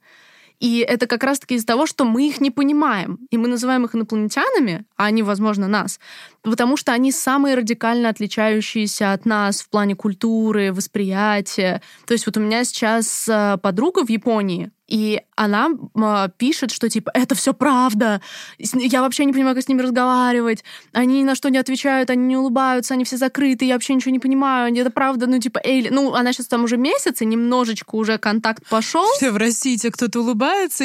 [0.61, 3.19] И это как раз-таки из-за того, что мы их не понимаем.
[3.31, 5.99] И мы называем их инопланетянами, а они, возможно, нас,
[6.43, 11.83] потому что они самые радикально отличающиеся от нас в плане культуры, восприятия.
[12.07, 16.89] То есть вот у меня сейчас э, подруга в Японии, И она э, пишет, что
[16.91, 18.21] типа это все правда.
[18.59, 20.63] Я вообще не понимаю, как с ними разговаривать.
[20.93, 24.13] Они ни на что не отвечают, они не улыбаются, они все закрыты, я вообще ничего
[24.13, 24.75] не понимаю.
[24.75, 25.89] Это правда, ну типа Эйли.
[25.89, 29.07] Ну, она сейчас там уже месяц, и немножечко уже контакт пошел.
[29.17, 30.85] Что, в России тебе кто-то улыбается?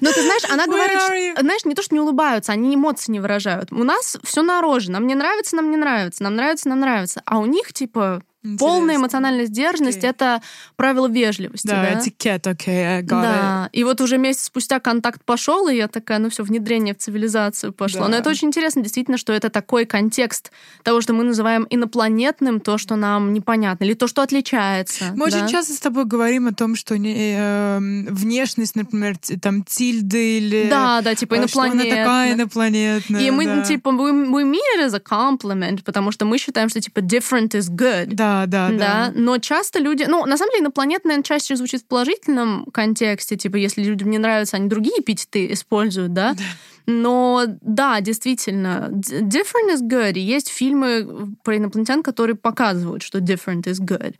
[0.00, 3.72] Ну, ты знаешь, она говорит, знаешь, не то, что не улыбаются, они эмоции не выражают.
[3.72, 4.90] У нас все на роже.
[4.90, 7.22] Нам не нравится, нам не нравится, нам нравится, нам нравится.
[7.24, 8.66] А у них, типа, Интересно.
[8.68, 10.10] Полная эмоциональная сдержанность okay.
[10.10, 10.42] это
[10.76, 11.66] правило вежливости.
[11.66, 11.98] Да, да?
[11.98, 13.66] этикет, окей, okay, Да.
[13.66, 13.70] It.
[13.72, 17.72] И вот уже месяц спустя контакт пошел, и я такая, ну все, внедрение в цивилизацию
[17.72, 18.02] пошло.
[18.02, 18.08] Да.
[18.08, 20.52] Но это очень интересно, действительно, что это такой контекст
[20.84, 25.06] того, что мы называем инопланетным, то, что нам непонятно, или то, что отличается.
[25.16, 25.38] Мы да?
[25.38, 30.68] очень часто с тобой говорим о том, что не, э, внешность, например, там тильды или...
[30.70, 31.86] Да, да, типа инопланетная.
[31.86, 33.20] Что она такая инопланетная.
[33.20, 33.64] И мы, да.
[33.64, 37.48] типа, we, we mean it as a compliment, потому что мы считаем, что, типа, different
[37.48, 38.14] is good.
[38.14, 39.12] Да, да, да, да.
[39.14, 40.04] Но часто люди...
[40.08, 43.36] Ну, на самом деле, инопланетная чаще звучит в положительном контексте.
[43.36, 46.34] Типа, если людям не нравятся, они другие эпитеты используют, да?
[46.34, 46.44] да.
[46.86, 50.14] Но да, действительно, different is good.
[50.14, 54.14] И есть фильмы про инопланетян, которые показывают, что different is good.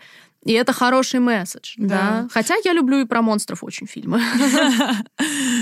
[0.44, 1.88] И это хороший месседж, да.
[2.22, 2.28] да.
[2.30, 4.20] Хотя я люблю и про монстров очень фильмы.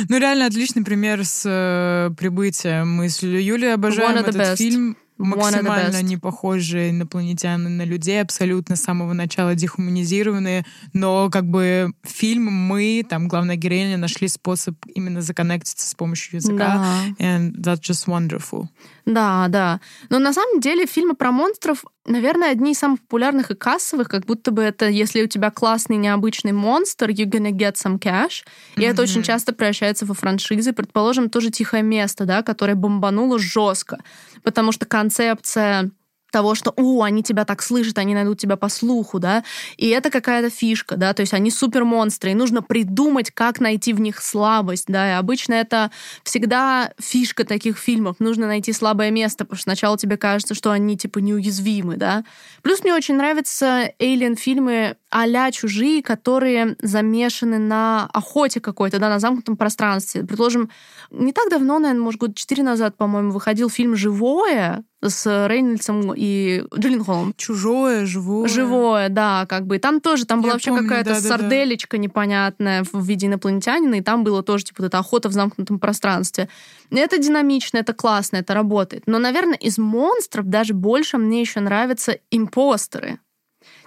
[0.09, 2.92] Ну, реально отличный пример с э, прибытием.
[2.92, 9.12] Мы с Юлей обожаем этот фильм максимально не похожие инопланетяне на людей, абсолютно с самого
[9.12, 15.94] начала дехуманизированные, но как бы фильм мы, там главная героиня, нашли способ именно законнектиться с
[15.94, 16.85] помощью языка,
[17.18, 17.24] да.
[17.24, 18.68] and that's just wonderful.
[19.07, 19.81] Да, да.
[20.11, 24.27] Но на самом деле фильмы про монстров, наверное, одни из самых популярных и кассовых, как
[24.27, 28.45] будто бы это, если у тебя классный необычный монстр, you're gonna get some cash.
[28.75, 28.90] И mm-hmm.
[28.90, 30.73] это очень часто превращается во франшизы.
[30.73, 33.99] Предположим, тоже «Тихое место», да, которое бомбануло жестко,
[34.42, 35.90] потому что концепция
[36.37, 39.42] того, что, у, они тебя так слышат, они найдут тебя по слуху, да,
[39.79, 43.94] и это какая-то фишка, да, то есть они супер монстры, и нужно придумать, как найти
[43.94, 45.90] в них слабость, да, и обычно это
[46.25, 50.99] всегда фишка таких фильмов, нужно найти слабое место, потому что сначала тебе кажется, что они,
[50.99, 52.22] типа, неуязвимы, да.
[52.61, 59.57] Плюс мне очень нравятся Alien-фильмы а чужие, которые замешаны на охоте какой-то, да, на замкнутом
[59.57, 60.25] пространстве.
[60.25, 60.70] Предложим,
[61.11, 66.64] не так давно, наверное, может, год четыре назад, по-моему, выходил фильм «Живое», с Рейнольдсом и
[66.77, 67.35] Джилленхолом.
[67.37, 68.49] Чужое, живое.
[68.49, 69.77] Живое, да, как бы.
[69.77, 72.05] И там тоже, там Я была вообще какая-то да, сарделечка да, да.
[72.05, 76.49] непонятная в виде инопланетянина, и там было тоже, типа, вот эта охота в замкнутом пространстве.
[76.90, 79.05] Это динамично, это классно, это работает.
[79.07, 83.19] Но, наверное, из монстров даже больше мне еще нравятся импостеры.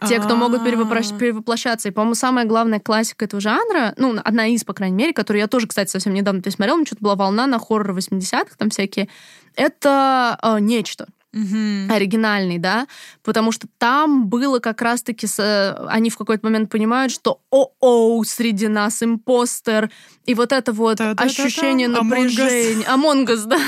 [0.07, 1.89] Те, кто могут перевоплощаться.
[1.89, 5.47] И, по-моему, самая главная классика этого жанра, ну, одна из, по крайней мере, которую я
[5.47, 9.09] тоже, кстати, совсем недавно пересмотрела, мне что-то была волна на хоррор 80-х, там всякие,
[9.55, 11.93] это э, нечто угу.
[11.93, 12.87] оригинальный, да,
[13.23, 18.67] потому что там было как раз-таки, с, они в какой-то момент понимают, что о-о, среди
[18.67, 19.89] нас импостер,
[20.25, 22.85] и вот это вот да, ощущение напряжения.
[22.87, 23.59] Among Us, да.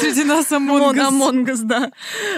[0.00, 1.08] Среди нас Among Us.
[1.08, 1.90] Among Us, да.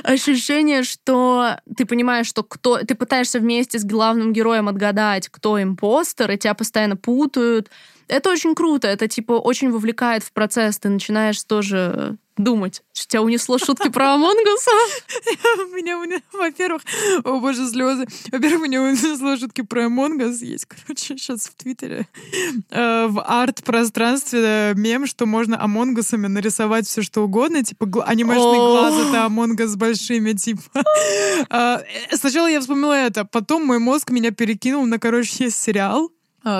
[0.02, 2.78] Ощущение, что ты понимаешь, что кто...
[2.78, 7.70] Ты пытаешься вместе с главным героем отгадать, кто impostor, и тебя постоянно путают.
[8.08, 10.78] Это очень круто, это типа очень вовлекает в процесс.
[10.78, 14.70] Ты начинаешь тоже думать, что тебя унесло шутки про Амонгуса.
[15.74, 15.98] Меня,
[16.32, 16.82] во-первых,
[17.24, 18.06] о боже, слезы.
[18.30, 20.42] Во-первых, меня унесло шутки про Амонгус.
[20.42, 22.06] Есть, короче, сейчас в Твиттере
[22.70, 29.24] э, в арт-пространстве мем, что можно Амонгусами нарисовать все что угодно, типа анимешный глаз— это
[29.24, 30.62] Амонгус с большими, типа.
[31.48, 36.10] А, э, сначала я вспомнила это, потом мой мозг меня перекинул на, короче, есть сериал,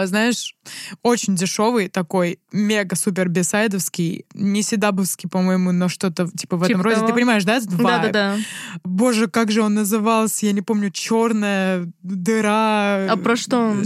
[0.05, 0.57] знаешь,
[1.03, 6.97] очень дешевый такой, мега-супер B-side'овский, не CW-шный, по-моему, но что-то типа в этом типа роде.
[6.97, 7.07] Того.
[7.09, 7.61] Ты понимаешь, да?
[7.61, 8.37] Да-да-да.
[8.85, 13.07] Боже, как же он назывался, я не помню, черная дыра.
[13.11, 13.85] А про что он?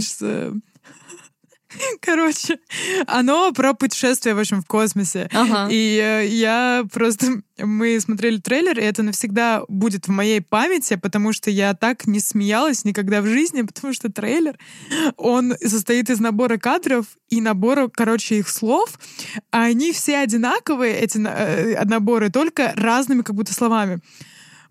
[2.01, 2.59] Короче,
[3.07, 5.29] оно про путешествие, в общем, в космосе.
[5.33, 5.67] Ага.
[5.71, 7.41] И э, я просто...
[7.57, 12.19] Мы смотрели трейлер, и это навсегда будет в моей памяти, потому что я так не
[12.19, 14.57] смеялась никогда в жизни, потому что трейлер,
[15.17, 18.99] он состоит из набора кадров и набора, короче, их слов,
[19.51, 23.99] а они все одинаковые, эти э, наборы, только разными как будто словами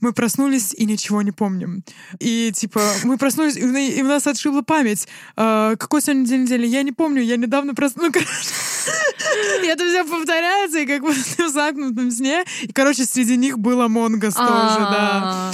[0.00, 1.84] мы проснулись и ничего не помним.
[2.18, 5.08] И типа мы проснулись, и, у нас отшибло память.
[5.36, 6.66] А, какой сегодня день недели?
[6.66, 8.12] Я не помню, я недавно проснулась.
[8.14, 12.44] Ну, и это все повторяется, и как бы в загнутом сне.
[12.62, 15.52] И, короче, среди них был Among Us тоже, да.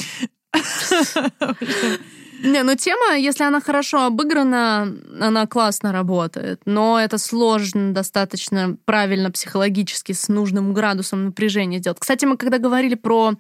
[2.47, 6.61] Не, ну тема, если она хорошо обыграна, она классно работает.
[6.65, 11.99] Но это сложно достаточно правильно психологически с нужным градусом напряжения сделать.
[11.99, 13.33] Кстати, мы когда говорили про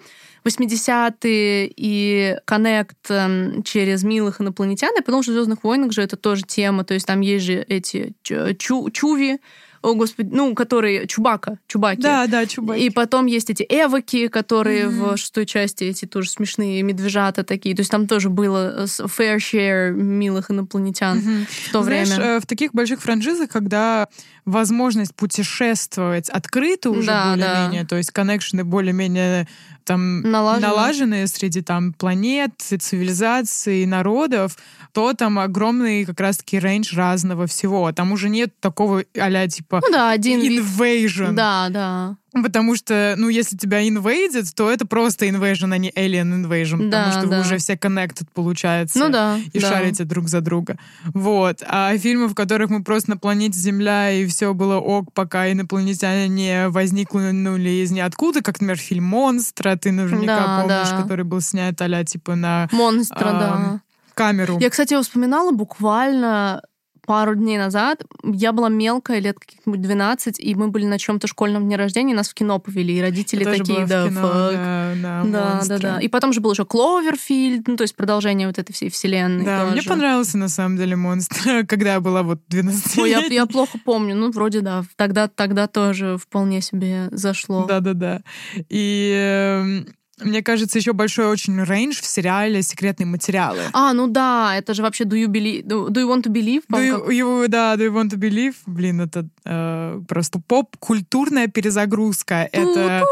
[0.45, 6.17] 80-е и коннект эм, через милых инопланетян, я подумала, что в Звездных войнах же это
[6.17, 6.83] тоже тема.
[6.83, 9.41] То есть там есть же эти чу чуви,
[9.87, 12.03] о господи, ну, которые Чубака, Чубаки.
[12.03, 12.85] Да, да, Чубаки.
[12.85, 15.15] И потом есть эти эвоки, которые mm-hmm.
[15.15, 17.75] в шестой части эти тоже смешные медвежата такие.
[17.77, 21.47] То есть там тоже было fair share милых инопланетян mm-hmm.
[21.69, 22.25] в то Знаешь, время.
[22.25, 24.09] Э, в таких больших франшизах, когда
[24.45, 27.89] возможность путешествовать открыта уже да, более-менее, да.
[27.89, 29.47] то есть коннекшены более-менее
[29.87, 30.69] там налаженные.
[30.69, 34.59] налаженные среди там планет, цивилизаций, народов,
[34.97, 37.93] то там огромный как раз-таки рейндж разного всего.
[37.93, 41.33] Там уже нет такого а типа ну, да, один invasion.
[41.33, 42.17] Да, да.
[42.43, 46.89] Потому что, ну, если тебя инвейдит, то это просто invasion, а не alien invasion.
[46.89, 47.37] Да, потому что да.
[47.37, 48.99] вы уже все connected, получается.
[48.99, 49.39] Ну да.
[49.53, 49.69] И да.
[49.69, 50.79] шарите друг за друга.
[51.13, 51.63] Вот.
[51.67, 56.29] А фильмы, в которых мы просто на планете Земля, и все было ок, пока инопланетяне
[56.29, 61.03] не возникнули из ниоткуда, как, например, фильм «Монстра», ты наверняка да, помнишь, да.
[61.03, 62.69] который был снят а типа на...
[62.73, 63.81] «Монстра», а, да.
[64.17, 64.59] Камеру.
[64.61, 66.63] Я, кстати, вспоминала буквально
[67.07, 68.03] пару дней назад.
[68.25, 72.31] Я была мелкая, лет каких-нибудь 12, и мы были на чем-то школьном дне рождения, нас
[72.31, 76.01] в кино повели, и родители Я такие, да, кино, да, да, да, да, да.
[76.01, 79.45] И потом же был еще Кловерфилд, ну, то есть продолжение вот этой всей вселенной.
[79.45, 79.73] Да, тоже.
[79.73, 83.79] мне понравился на самом деле монстр, когда я была вот 12 Ой, я, я плохо
[83.85, 84.83] помню, ну, вроде да.
[84.97, 87.67] Тогда, тогда тоже вполне себе зашло.
[87.67, 88.23] Да-да-да.
[88.71, 89.87] И эм,
[90.21, 93.63] мне кажется, еще большой очень рейндж в сериале «Секретные материалы».
[93.73, 96.63] А, ну да, это же вообще «Do you, believe, do, do you want to believe?»
[96.71, 102.49] do you, you, Да, «Do you want to believe?» Блин, это э, просто поп-культурная перезагрузка.
[102.51, 103.05] Это...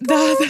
[0.00, 0.44] Да, да.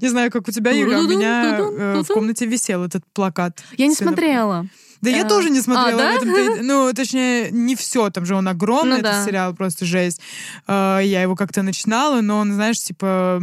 [0.00, 3.62] Не знаю, как у тебя, Юля, у меня э, в комнате висел этот плакат.
[3.76, 4.66] Я не смотрела.
[5.04, 6.02] Да я э, тоже не смотрела.
[6.02, 6.62] А, да?
[6.62, 9.24] ну, точнее, не все, там же он огромный, ну, этот да.
[9.24, 10.20] сериал просто жесть.
[10.66, 13.42] Э, я его как-то начинала, но он, знаешь, типа,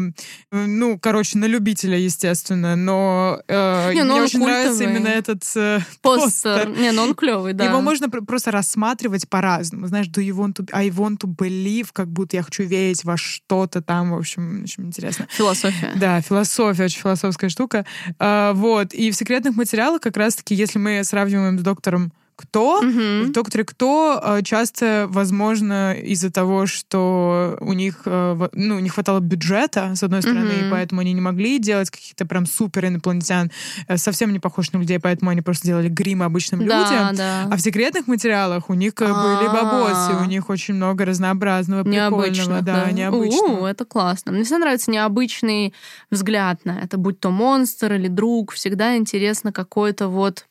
[0.52, 4.64] ну, короче, на любителя, естественно, но э, не, ну мне очень культовый.
[4.64, 5.44] нравится именно этот
[6.02, 6.70] постер.
[6.70, 7.66] Не, ну он клевый, да.
[7.66, 9.86] Его можно просто рассматривать по-разному.
[9.86, 13.18] Знаешь, do you want to, I want to believe, как будто я хочу верить во
[13.18, 15.28] что-то там, в общем, очень интересно.
[15.30, 15.92] Философия.
[15.96, 17.86] Да, философия, очень философская штука.
[18.18, 22.12] Вот, и в секретных материалах как раз-таки, если мы сравниваем с доктором
[22.42, 22.80] кто.
[22.80, 23.28] Угу.
[23.28, 29.20] В докторе кто э, часто, возможно, из-за того, что у них э, ну, не хватало
[29.20, 30.66] бюджета, с одной стороны, угу.
[30.66, 33.52] и поэтому они не могли делать каких-то прям супер инопланетян,
[33.88, 37.16] э, совсем не похож на людей, поэтому они просто делали грим обычным да, людям.
[37.16, 37.48] Да.
[37.52, 39.54] А в секретных материалах у них были а.
[39.54, 42.62] бабосы, у них очень много разнообразного, прикольного.
[42.62, 42.92] Да, да.
[42.92, 43.62] необычного.
[43.62, 44.32] У, это классно.
[44.32, 45.74] Мне всегда нравится необычный
[46.10, 48.52] взгляд на это, будь то монстр или друг.
[48.52, 50.46] Всегда интересно какой-то вот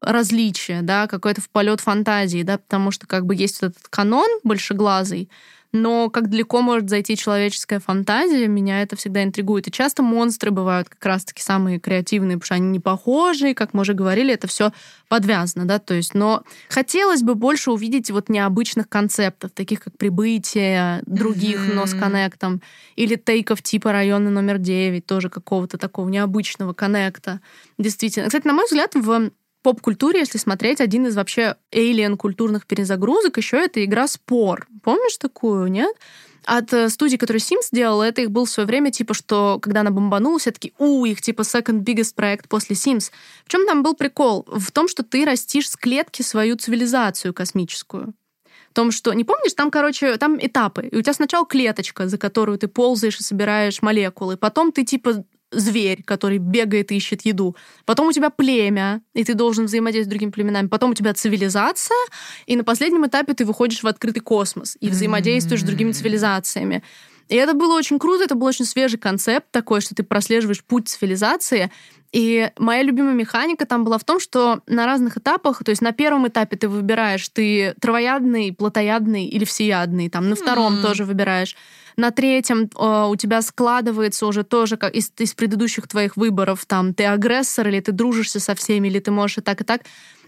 [0.00, 4.28] различие, да, какой-то в полет фантазии, да, потому что как бы есть вот этот канон
[4.44, 5.28] большеглазый,
[5.72, 9.68] но как далеко может зайти человеческая фантазия, меня это всегда интригует.
[9.68, 13.82] И часто монстры бывают как раз-таки самые креативные, потому что они не похожи, как мы
[13.82, 14.72] уже говорили, это все
[15.08, 21.02] подвязано, да, то есть, но хотелось бы больше увидеть вот необычных концептов, таких как прибытие
[21.06, 21.74] других, mm-hmm.
[21.74, 22.62] но с коннектом,
[22.96, 27.40] или тейков типа района номер 9, тоже какого-то такого необычного коннекта.
[27.78, 28.26] Действительно.
[28.26, 29.30] Кстати, на мой взгляд, в
[29.62, 34.66] поп-культуре, если смотреть, один из вообще alien культурных перезагрузок еще это игра «Спор».
[34.82, 35.94] Помнишь такую, нет?
[36.44, 39.80] От э, студии, которая Sims делала, это их был в свое время, типа, что когда
[39.80, 43.10] она бомбанула, все таки у, их, типа, second biggest проект после Sims.
[43.44, 44.44] В чем там был прикол?
[44.46, 48.14] В том, что ты растишь с клетки свою цивилизацию космическую.
[48.70, 50.86] В том, что, не помнишь, там, короче, там этапы.
[50.86, 54.36] И у тебя сначала клеточка, за которую ты ползаешь и собираешь молекулы.
[54.36, 57.56] Потом ты, типа, зверь, который бегает и ищет еду.
[57.84, 60.68] Потом у тебя племя, и ты должен взаимодействовать с другими племенами.
[60.68, 61.96] Потом у тебя цивилизация,
[62.46, 66.82] и на последнем этапе ты выходишь в открытый космос и взаимодействуешь с другими цивилизациями.
[67.28, 70.88] И это было очень круто, это был очень свежий концепт такой, что ты прослеживаешь путь
[70.88, 71.70] цивилизации.
[72.10, 75.92] И моя любимая механика там была в том, что на разных этапах, то есть на
[75.92, 80.82] первом этапе ты выбираешь, ты травоядный, плотоядный или всеядный, там на втором mm.
[80.82, 81.54] тоже выбираешь.
[81.96, 86.94] На третьем э, у тебя складывается уже тоже как из, из предыдущих твоих выборов, там,
[86.94, 89.82] ты агрессор или ты дружишься со всеми, или ты можешь и так, и так.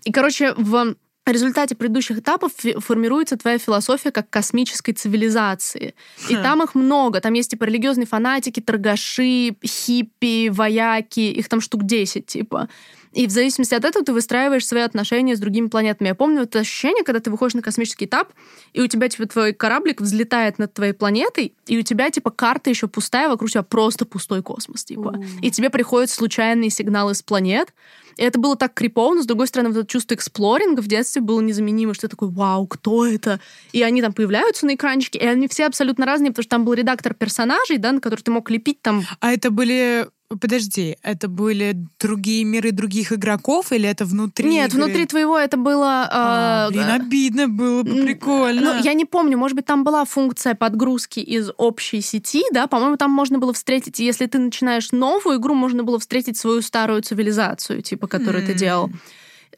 [0.05, 0.95] И, короче, в
[1.31, 5.95] результате предыдущих этапов формируется твоя философия как космической цивилизации.
[6.29, 6.43] И хм.
[6.43, 7.21] там их много.
[7.21, 11.21] Там есть типа религиозные фанатики, торгаши, хиппи, вояки.
[11.21, 12.69] Их там штук 10, типа.
[13.13, 16.09] И в зависимости от этого ты выстраиваешь свои отношения с другими планетами.
[16.09, 18.33] Я помню это ощущение, когда ты выходишь на космический этап,
[18.73, 22.71] и у тебя, типа, твой кораблик взлетает над твоей планетой, и у тебя, типа, карта
[22.71, 25.15] еще пустая, вокруг тебя просто пустой космос, типа.
[25.17, 25.41] Mm.
[25.43, 27.75] И тебе приходят случайные сигналы с планет,
[28.17, 31.23] и это было так крипово, но, с другой стороны, вот это чувство эксплоринга в детстве
[31.23, 33.41] было незаменимо, что такой, вау, кто это?
[33.73, 36.75] И они там появляются на экранчике, и они все абсолютно разные, потому что там был
[36.75, 39.03] редактор персонажей, да, на который ты мог лепить там...
[39.21, 40.09] А это были
[40.41, 44.49] Подожди, это были другие миры других игроков или это внутри?
[44.49, 44.85] Нет, игры?
[44.85, 46.09] внутри твоего это было.
[46.11, 48.75] А, э, блин, обидно было бы, прикольно.
[48.75, 52.97] Ну, я не помню, может быть, там была функция подгрузки из общей сети, да, по-моему,
[52.97, 57.83] там можно было встретить, если ты начинаешь новую игру, можно было встретить свою старую цивилизацию,
[57.83, 58.47] типа, которую mm.
[58.47, 58.91] ты делал.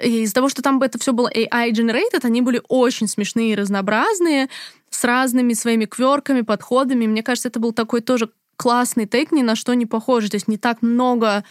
[0.00, 4.48] И из-за того, что там это все было AI-generated, они были очень смешные и разнообразные,
[4.90, 7.06] с разными своими кверками, подходами.
[7.06, 10.30] Мне кажется, это был такой тоже классный тейк, ни на что не похожий.
[10.30, 11.44] То есть не так много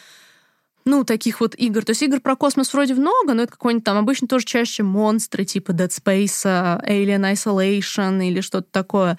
[0.86, 1.84] ну, таких вот игр.
[1.86, 5.46] То есть игр про космос вроде много, но это какой-нибудь там обычно тоже чаще монстры,
[5.46, 9.18] типа Dead Space, Alien Isolation или что-то такое.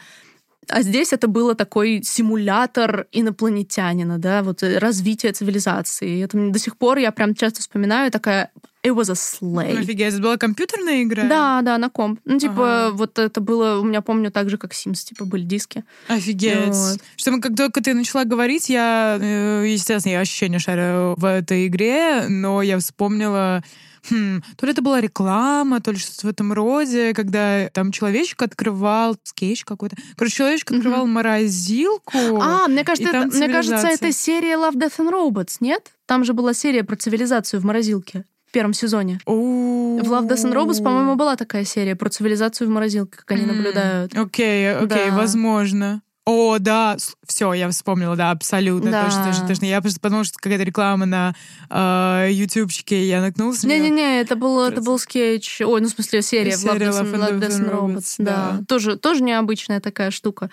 [0.68, 6.22] А здесь это было такой симулятор инопланетянина, да, вот э, развитие цивилизации.
[6.22, 8.50] Это до сих пор я прям часто вспоминаю, такая
[8.84, 9.78] It was a slay.
[9.78, 11.24] Офигеть, это была компьютерная игра?
[11.24, 12.20] Да, да, на комп.
[12.26, 12.96] Ну, типа, ага.
[12.96, 15.84] вот это было, у меня помню, так же, как Sims, типа, были диски.
[16.06, 16.66] Офигеть.
[16.66, 17.00] Вот.
[17.16, 21.24] Что мы, как только ты начала говорить, я, э, естественно, я вообще не шарю в
[21.24, 23.64] этой игре, но я вспомнила
[24.10, 28.42] Хм, то ли это была реклама, то ли что-то в этом роде, когда там человечек
[28.42, 29.96] открывал скетч какой-то.
[30.16, 31.10] Короче, человечек открывал mm-hmm.
[31.10, 32.18] морозилку.
[32.40, 35.92] А, мне кажется, это, мне кажется, это серия Love, Death and Robots, нет?
[36.06, 39.20] Там же была серия про цивилизацию в морозилке в первом сезоне.
[39.26, 43.46] В Love, Death and Robots, по-моему, была такая серия про цивилизацию в морозилке, как они
[43.46, 44.16] наблюдают.
[44.16, 46.02] Окей, окей, возможно.
[46.26, 46.96] О, да,
[47.26, 49.04] все, я вспомнила, да, абсолютно, да.
[49.04, 49.64] точно, точно, точно.
[49.66, 51.34] Я просто подумала, что какая-то реклама на
[51.68, 56.56] э, ютубчике, я наткнулась Не-не-не, это был, это был скетч, ой, ну, в смысле, серия,
[56.56, 58.52] серия Love, Death, Death and Robots, да.
[58.52, 58.64] да.
[58.66, 60.50] Тоже, тоже необычная такая штука.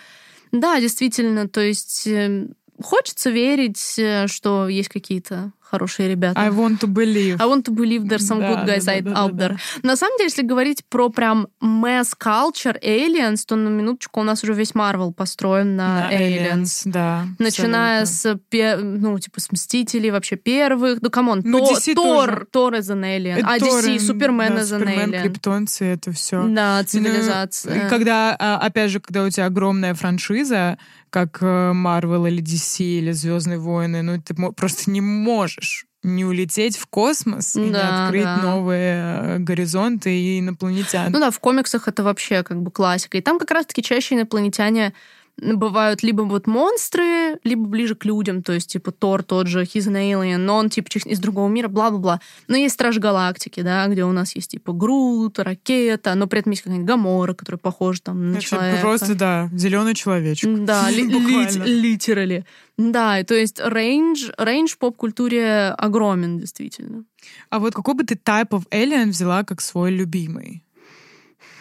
[0.52, 2.54] Да, действительно, то есть эм,
[2.84, 6.40] хочется верить, э, что есть какие-то хорошие ребята.
[6.40, 7.38] I want to believe.
[7.40, 9.58] I want to believe there's some да, good guys да, да, out да, there.
[9.82, 9.90] Да.
[9.90, 14.44] На самом деле, если говорить про прям mass culture aliens, то на минуточку у нас
[14.44, 16.62] уже весь Marvel построен на, на aliens.
[16.62, 16.82] aliens.
[16.86, 18.42] Да, Начиная абсолютно.
[18.52, 21.02] с, ну, типа, с Мстителей вообще первых.
[21.02, 23.40] Ну, come on, ну, Тор, Тор, Тор is an alien.
[23.40, 25.22] И а Тор, DC, Супермен да, is an alien.
[25.22, 26.44] Криптонцы, это все.
[26.48, 27.84] Да, цивилизация.
[27.84, 30.78] Ну, когда, а, опять же, когда у тебя огромная франшиза,
[31.12, 36.88] как Marvel или DC или Звездные войны, ну ты просто не можешь не улететь в
[36.88, 38.38] космос и да, не открыть да.
[38.38, 41.12] новые э, горизонты и инопланетян.
[41.12, 43.18] Ну да, в комиксах это вообще как бы классика.
[43.18, 44.94] И там как раз-таки чаще инопланетяне
[45.38, 49.88] бывают либо вот монстры, либо ближе к людям, то есть, типа, Тор тот же, he's
[49.88, 52.20] an alien, но он, типа, из другого мира, бла-бла-бла.
[52.48, 56.52] Но есть Стражи Галактики, да, где у нас есть, типа, Грут, Ракета, но при этом
[56.52, 58.82] есть какая-нибудь Гамора, которая похожа там на Это человека.
[58.82, 60.50] Просто, да, зеленый человечек.
[60.66, 62.46] Да, literally.
[62.78, 67.04] Да, то есть range, range в поп-культуре огромен, действительно.
[67.50, 70.64] А вот какой бы ты type of alien взяла как свой любимый?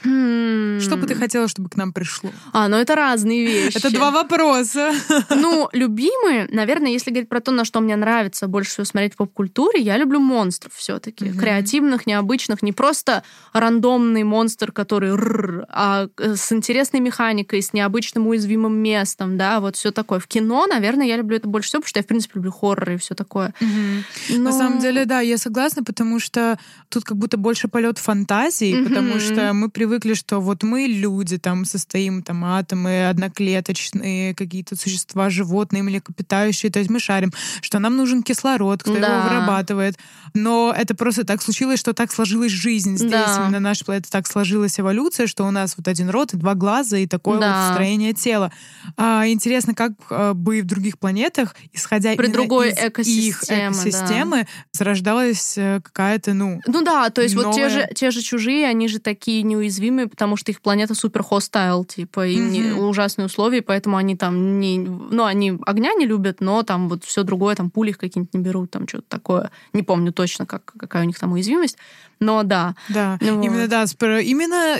[0.03, 2.31] Что бы ты хотела, чтобы к нам пришло?
[2.53, 3.77] А, ну это разные вещи.
[3.77, 4.93] Это два вопроса.
[5.31, 9.17] Ну, любимые, наверное, если говорить про то, на что мне нравится больше всего смотреть в
[9.17, 11.27] поп-культуре, я люблю монстров все-таки.
[11.27, 11.39] Mm-hmm.
[11.39, 13.23] Креативных, необычных, не просто
[13.53, 19.77] рандомный монстр, который р, а э, с интересной механикой, с необычным уязвимым местом, да, вот
[19.77, 20.19] все такое.
[20.19, 22.95] В кино, наверное, я люблю это больше всего, потому что я, в принципе, люблю хорроры
[22.95, 23.55] и все такое.
[23.61, 24.39] Mm-hmm.
[24.39, 24.51] Но...
[24.51, 28.89] На самом деле, да, я согласна, потому что тут как будто больше полет фантазии, mm-hmm.
[28.89, 34.76] потому что мы привыкли привыкли, что вот мы люди, там состоим, там атомы одноклеточные, какие-то
[34.76, 39.09] существа, животные, млекопитающие, то есть мы шарим, что нам нужен кислород, кто да.
[39.09, 39.99] его вырабатывает.
[40.32, 43.43] Но это просто так случилось, что так сложилась жизнь здесь, да.
[43.45, 46.97] именно наша планета так сложилась эволюция, что у нас вот один рот и два глаза
[46.99, 47.66] и такое да.
[47.66, 48.53] вот строение тела.
[48.97, 54.36] А, интересно, как а, бы в других планетах, исходя При другой из экосистемы, их экосистемы,
[54.43, 54.49] да.
[54.70, 56.61] зарождалась э, какая-то, ну...
[56.68, 57.49] Ну да, то есть новая...
[57.49, 60.95] вот те же, те же чужие, они же такие неуязвимые уязвимые, потому что их планета
[60.95, 62.51] супер хостайл, типа, им mm-hmm.
[62.51, 64.78] не, ужасные условия, поэтому они там не...
[64.78, 68.41] Ну, они огня не любят, но там вот все другое, там пули их какие-нибудь не
[68.41, 69.51] берут, там что-то такое.
[69.72, 71.78] Не помню точно, как, какая у них там уязвимость,
[72.20, 72.74] но да.
[72.89, 73.85] Да, ну, именно, да,
[74.20, 74.76] именно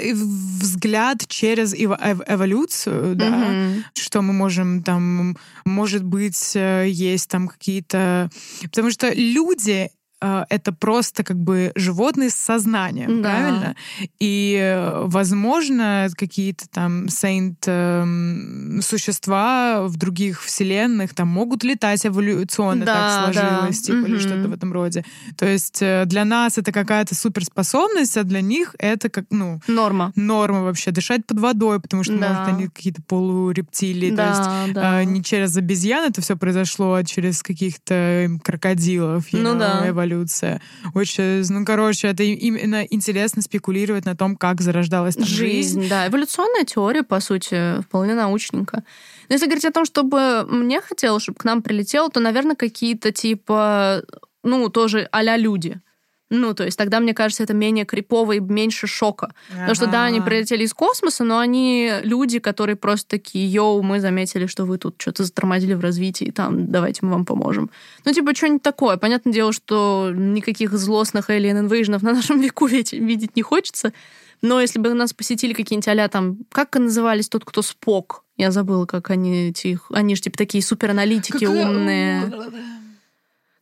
[0.62, 3.82] взгляд через эв- эв- эволюцию, да, mm-hmm.
[3.94, 8.30] что мы можем там, может быть, э, есть там какие-то...
[8.62, 9.90] Потому что люди
[10.21, 13.29] это просто как бы животные с сознанием, Да.
[13.31, 13.77] правильно?
[14.18, 22.85] И, э, возможно, какие-то там saint эм, существа в других вселенных там могут летать эволюционно,
[22.85, 23.87] Да, так сложилось, да.
[23.87, 24.21] типа, или Мгм.
[24.21, 25.05] что-то в этом роде.
[25.37, 30.12] То есть э, для нас это какая-то суперспособность, а для них это как, ну, Норма.
[30.16, 32.29] норма вообще дышать под водой, потому что, Да.
[32.29, 34.97] может, они какие-то полурептилии, то есть Да, да.
[34.99, 39.81] а, не через обезьян это все произошло, а через каких-то крокодилов, you Ну know, да.
[40.11, 40.61] Эволюция.
[40.94, 45.80] Очень, ну, короче, это именно интересно спекулировать на том, как зарождалась там жизнь.
[45.80, 46.06] Жизнь, да.
[46.06, 48.84] Эволюционная теория, по сути, вполне научненько.
[49.28, 53.12] Но если говорить о том, чтобы мне хотелось, чтобы к нам прилетело, то, наверное, какие-то
[53.12, 54.02] типа,
[54.42, 55.80] ну, тоже а люди.
[56.31, 59.35] Ну, то есть тогда, мне кажется, это менее крипово и меньше шока.
[59.49, 64.01] Потому что, да, они прилетели из космоса, но они люди, которые просто такие, йоу, мы
[64.01, 67.70] заметили, что вы тут что-то затормозили в развитии, там, давайте мы вам поможем.
[68.05, 68.97] Ну, типа, что-нибудь такое.
[68.97, 73.93] Понятное дело, что никаких злостных alien invasion на нашем веку видеть не хочется.
[74.43, 78.24] Но если бы нас посетили какие-нибудь а там, как назывались тот, кто Спок?
[78.37, 82.33] Я забыла, как они эти, они же типа такие супераналитики умные.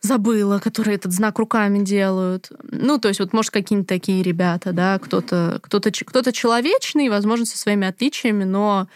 [0.01, 2.53] Забыла, которые этот знак руками делают.
[2.63, 7.45] Ну, то есть вот, может, какие-нибудь такие ребята, да, кто-то кто-то, ч- кто-то человечный, возможно,
[7.45, 8.89] со своими отличиями, но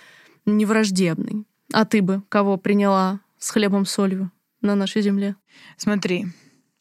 [0.47, 1.45] не враждебный.
[1.73, 4.31] А ты бы кого приняла с хлебом солью
[4.61, 5.35] на нашей земле?
[5.77, 6.27] Смотри,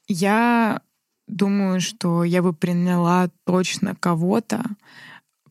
[0.07, 0.81] я
[1.27, 4.63] думаю, что я бы приняла точно кого-то,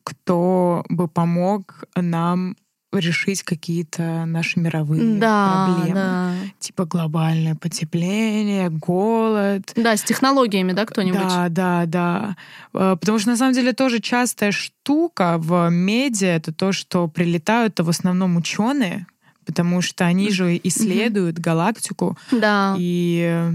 [0.03, 2.55] кто бы помог нам
[2.91, 5.95] решить какие-то наши мировые да, проблемы.
[5.95, 6.33] да.
[6.59, 9.71] Типа глобальное потепление, голод.
[9.75, 11.21] Да, с технологиями, да, кто-нибудь?
[11.21, 12.35] Да, да, да.
[12.73, 17.79] Э, Потому что на самом деле тоже частая штука в медиа это то, что прилетают
[17.79, 19.07] в основном ученые,
[19.45, 22.75] потому что они же исследуют галактику, Да.
[22.77, 23.53] и э,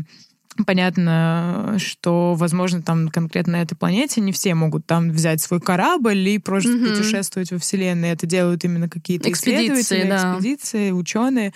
[0.64, 6.18] понятно, что, возможно, там конкретно на этой планете не все могут там взять свой корабль
[6.28, 6.88] и просто Мгм.
[6.94, 8.10] путешествовать во Вселенной.
[8.10, 10.32] Это делают именно какие-то Экспедиции, исследователи, да.
[10.34, 11.52] экспедиции, ученые.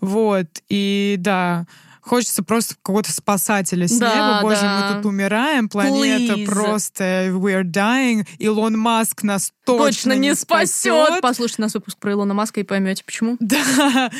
[0.00, 0.46] Вот.
[0.68, 1.64] И да,
[2.00, 4.38] хочется просто какого-то спасателя с Да, неба.
[4.42, 4.88] Боже, да.
[4.90, 6.44] мы тут умираем, планета Please.
[6.44, 8.26] просто we are dying.
[8.38, 11.20] Илон Маск нас точно, Точно не спасет.
[11.22, 13.38] Послушайте нас выпуск про Илона Маска и поймете, почему.
[13.40, 14.10] Да,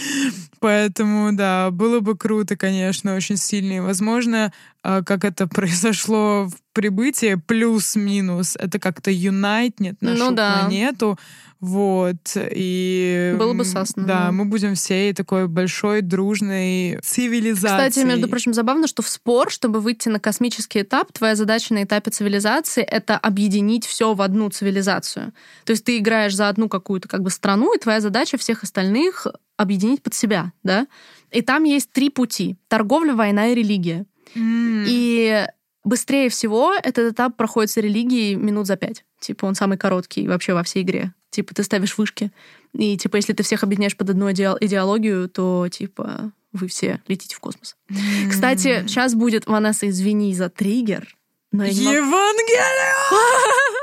[0.64, 3.74] поэтому, да, было бы круто, конечно, очень сильно.
[3.74, 4.50] И, возможно,
[4.82, 10.60] а, как это произошло в прибытии, плюс-минус, это как-то юнайтнет нашу Ну да.
[10.60, 11.18] планету.
[11.60, 13.34] Вот, и...
[13.38, 14.32] Было бы Да, да.
[14.32, 17.90] мы будем всей такой большой, дружной цивилизацией.
[17.90, 21.84] Кстати, между прочим, забавно, что в спор, чтобы выйти на космический этап, твоя задача на
[21.84, 25.32] этапе цивилизации— это объединить все в одну цивилизацию.
[25.64, 29.26] То есть ты играешь за одну какую-то как бы страну, и твоя задача всех остальных
[29.56, 30.86] объединить под себя, да?
[31.30, 32.56] И там есть три пути.
[32.68, 34.06] Торговля, война и религия.
[34.34, 35.46] М, И
[35.84, 39.04] быстрее всего этот этап проходит с религией минут за пять.
[39.20, 41.12] Типа он самый короткий вообще во всей игре.
[41.30, 42.30] Типа ты ставишь вышки,
[42.72, 47.40] и типа если ты всех объединяешь под одну идеологию, то типа вы все летите в
[47.40, 47.76] космос.
[47.90, 48.30] м.
[48.30, 51.16] Кстати, сейчас будет, Ванесса, извини за триггер,
[51.50, 53.74] но я Евангелион!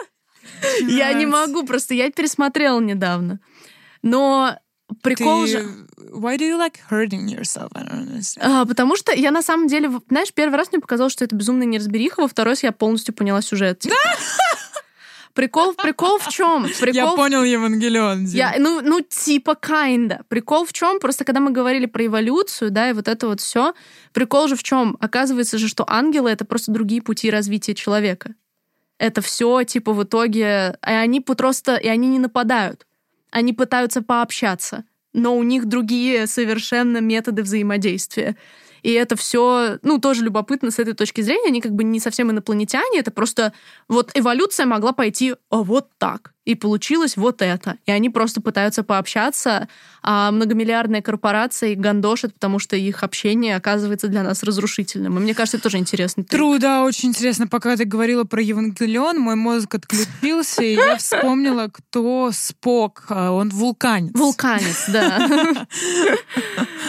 [0.98, 3.40] я не могу, просто я пересмотрела недавно.
[4.02, 4.56] Но
[5.02, 5.60] прикол Ты- же...
[6.14, 7.70] Why do you like hurting yourself?
[7.74, 8.40] I don't understand.
[8.42, 11.68] А, потому что я на самом деле, знаешь, первый раз мне показалось, что это безумная
[11.68, 13.80] неразбериха, во второй раз я полностью поняла сюжет.
[13.80, 13.96] типа.
[15.34, 16.66] Прикол, прикол в чем?
[16.66, 18.26] Я Прикол в- понял Евангелион.
[18.26, 18.38] Дим.
[18.38, 20.24] Я, ну, ну, типа, kinda.
[20.28, 21.00] Прикол в чем?
[21.00, 23.74] Просто когда мы говорили про эволюцию, да, и вот это вот все,
[24.12, 24.98] прикол же в чем?
[25.00, 28.36] Оказывается же, что ангелы это просто другие пути развития человека.
[28.98, 32.86] Это все, типа, в итоге, и они просто, и они не нападают.
[33.32, 38.36] Они пытаются пообщаться, но у них другие совершенно методы взаимодействия.
[38.84, 41.48] И это все, ну, тоже любопытно с этой точки зрения.
[41.48, 43.54] Они как бы не совсем инопланетяне, это просто
[43.88, 46.34] вот эволюция могла пойти «О, вот так.
[46.44, 47.78] И получилось вот это.
[47.86, 49.68] И они просто пытаются пообщаться,
[50.02, 55.18] а многомиллиардные корпорации гандошат, потому что их общение оказывается для нас разрушительным.
[55.18, 56.24] И мне кажется, это тоже интересно.
[56.24, 57.46] Тру, да, очень интересно.
[57.48, 63.06] Пока ты говорила про Евангелион, мой мозг отключился, и я вспомнила, кто Спок.
[63.10, 64.12] А, Он вулканец.
[64.16, 65.68] Вулканец, да.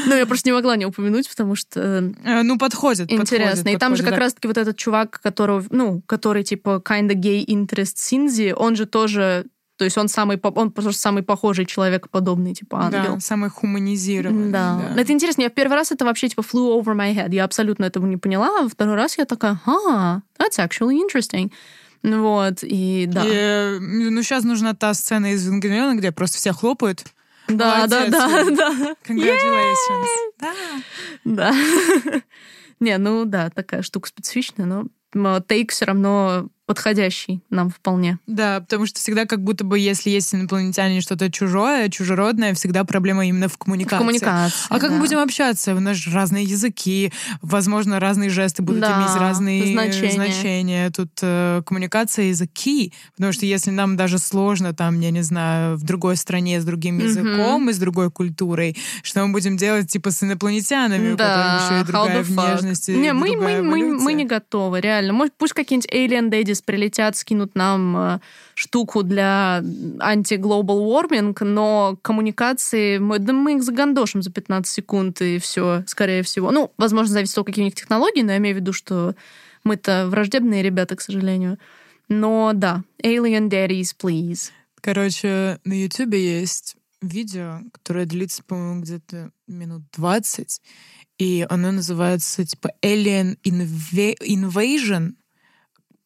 [0.06, 1.80] Ну, я просто не могла не упомянуть, потому что
[2.24, 3.10] Э, Ну, подходит.
[3.12, 3.68] интересно.
[3.68, 7.94] И там же как раз-таки вот этот чувак, которого, ну, который типа kinda gay interest
[7.96, 9.46] Синзи, он же тоже,
[9.76, 12.98] то есть он самый, он просто самый похожий человекоподобный, типа да.
[12.98, 13.14] ангел.
[13.14, 14.52] Да, самый хуманизированный.
[14.52, 14.94] Да.
[14.96, 15.42] Это интересно.
[15.42, 17.34] Я в первый раз это вообще типа flew over my head.
[17.34, 18.48] Я абсолютно этого не поняла.
[18.60, 21.50] А второй раз я такая, а, that's actually interesting.
[22.02, 23.24] Ну Вот, и да.
[23.24, 27.04] И, э, ну, сейчас нужна та сцена из Евангелиона, где просто все хлопают.
[27.48, 30.06] Да, да, молодец, да, да, Congratulations.
[30.38, 30.54] Да.
[31.24, 31.54] да.
[32.80, 38.18] Не, ну да, такая штука специфичная, но тейк все равно подходящий нам вполне.
[38.26, 43.26] Да, потому что всегда как будто бы, если есть инопланетяне что-то чужое, чужеродное, всегда проблема
[43.26, 43.96] именно в коммуникации.
[43.96, 44.96] В коммуникации, А как да.
[44.96, 45.74] мы будем общаться?
[45.74, 47.12] У нас же разные языки,
[47.42, 50.12] возможно, разные жесты будут Да, иметь разные значения.
[50.12, 50.90] значения.
[50.90, 55.82] Тут э, коммуникация key, потому что если нам даже сложно там, я не знаю, в
[55.84, 57.04] другой стране с другим Мгм.
[57.06, 61.70] языком и с другой культурой, что мы будем делать типа с инопланетянами, у Да, которых
[61.70, 65.12] еще и другая внешность и Не, мы, мы, мы, мы не готовы, реально.
[65.12, 68.20] Может, пусть какие-нибудь alien daddies прилетят, скинут нам э,
[68.54, 69.62] штуку для
[70.00, 76.22] анти-global warming, но коммуникации, мы, да мы их загандошим за 15 секунд, и все, скорее
[76.22, 76.50] всего.
[76.50, 79.14] Ну, возможно, зависит от каких у них технологий, но я имею в виду, что
[79.64, 81.58] мы-то враждебные ребята, к сожалению.
[82.08, 84.50] Но да, alien daddies, please.
[84.80, 90.60] Короче, на Ютубе есть видео, которое длится, по-моему, где-то минут 20,
[91.18, 95.14] и оно называется типа Alien Inva- Invasion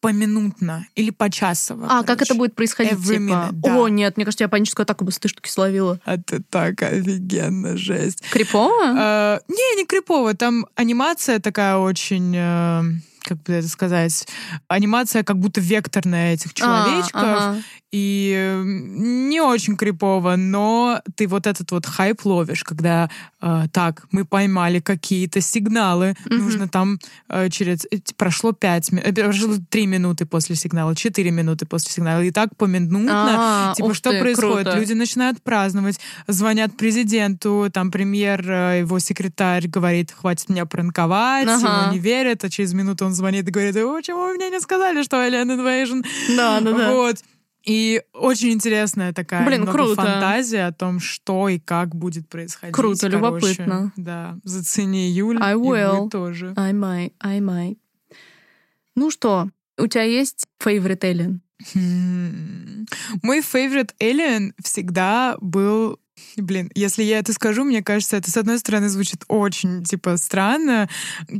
[0.06, 1.86] поминутно или почасово.
[1.86, 2.24] А, как короче.
[2.24, 2.92] это будет происходить?
[2.92, 3.20] Every типа?
[3.20, 3.76] minute, да.
[3.76, 6.00] О, нет, мне кажется, я паническую атаку бы с этой штуки словила.
[6.06, 8.22] Это так офигенно, жесть.
[8.30, 8.70] Крипово?
[8.70, 10.34] Э, не, не крипово.
[10.34, 12.82] Там анимация такая очень, э,
[13.26, 14.26] как бы это сказать,
[14.68, 17.14] анимация как будто векторная этих человечков.
[17.22, 17.62] А, ага.
[17.92, 23.08] И э, не очень крипово, но ты вот этот вот хайп ловишь, когда
[23.40, 26.38] э, так, мы поймали какие-то сигналы, Мгм.
[26.44, 26.98] нужно там
[27.28, 27.86] э, через...
[27.90, 32.54] э, прошло пять минут, прошло три минуты после сигнала, четыре минуты после сигнала, и так
[32.56, 33.70] поминутно.
[33.70, 34.64] А, Типа, что ты, происходит?
[34.64, 34.78] круто.
[34.78, 41.82] Люди начинают праздновать, звонят президенту, там премьер, э, его секретарь говорит, хватит меня пранковать, Ага.
[41.84, 44.60] ему не верят, а через минуту он звонит и говорит, о, почему вы мне не
[44.60, 46.04] сказали, что Alien Invasion?
[46.36, 46.92] Да, да, да.
[46.92, 47.16] Вот.
[47.64, 49.96] И очень интересная такая Блин, круто.
[49.96, 52.74] фантазия о том, что и как будет происходить.
[52.74, 53.92] Круто, Короче, любопытно.
[53.96, 56.04] Да, зацени Юль, I и will.
[56.04, 56.54] вы тоже.
[56.56, 57.76] I might, I might.
[58.94, 59.48] Ну что,
[59.78, 61.40] у тебя есть favorite alien?
[61.74, 62.86] Хм.
[63.22, 65.98] Мой favorite alien всегда был
[66.36, 70.88] Блин, если я это скажу, мне кажется, это, с одной стороны, звучит очень, типа, странно,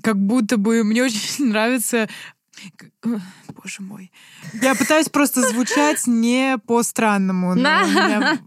[0.02, 2.08] как будто бы мне очень нравится...
[3.66, 4.12] Боже мой.
[4.62, 7.82] Я пытаюсь просто звучать не по-странному, но Да.
[7.84, 8.38] у меня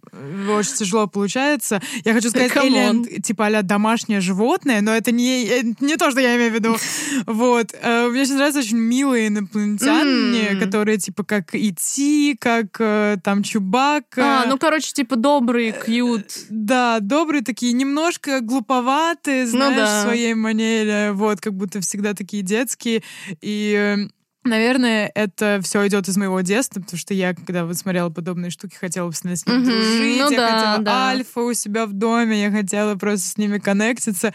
[0.57, 1.81] очень тяжело получается.
[2.05, 6.21] Я хочу сказать, alien, типа, а домашнее животное, но это не, э, не то, что
[6.21, 6.77] я имею в виду.
[7.25, 7.73] Вот.
[7.81, 10.59] Э, Мне очень нравятся очень милые инопланетяне, М.
[10.61, 14.43] которые, типа, как Ити, как э, там Чубака.
[14.43, 16.27] А, ну, короче, типа добрый, кьют.
[16.49, 19.99] Да, добрые такие, немножко глуповатые, знаешь, Ну да.
[19.99, 23.03] в своей манере, вот, как будто всегда такие детские.
[23.41, 24.07] И, э,
[24.43, 28.75] наверное, это все идет из моего детства, потому что я, когда вот смотрела подобные штуки,
[28.75, 31.07] хотела постоянно с ними Мгм, дружить, ну я да, хотела да.
[31.09, 34.33] альфа у себя в доме, я хотела просто с ними коннектиться.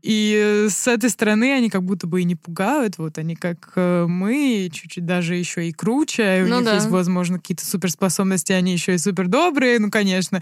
[0.00, 3.72] И э, с этой стороны они как будто бы и не пугают, вот они как
[3.76, 6.74] э, мы, чуть-чуть даже еще и круче, и у Ну них да.
[6.76, 10.40] есть, возможно, какие-то суперспособности, они еще и супер добрые, ну, конечно.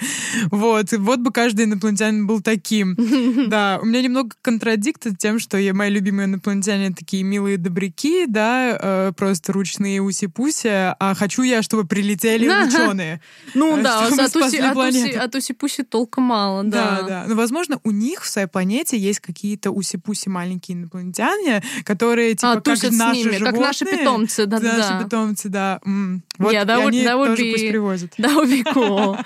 [0.53, 2.97] Вот, и вот бы каждый инопланетянин был таким.
[3.51, 8.79] Да, у меня немного контрадикт тем, что мои любимые инопланетяне такие милые добряки, да,
[9.09, 13.21] э, просто ручные уси-пуси, а хочу я, чтобы прилетели ученые.
[13.55, 13.99] Ну А да,
[15.25, 17.09] от уси-пуси толка мало, Да, да.
[17.09, 17.25] да.
[17.29, 22.61] Но, возможно, у них в своей планете есть какие-то уси-пуси маленькие инопланетяне, которые, типа, А,
[22.61, 23.99] как наши ними, как наши животные.
[24.01, 24.91] питомцы, Да, да-да-да.
[24.91, 25.81] наши питомцы, да.
[26.41, 28.13] Вот, Yeah, that would- они that would тоже be- пусть привозят.
[28.19, 29.17] Да, would be cool.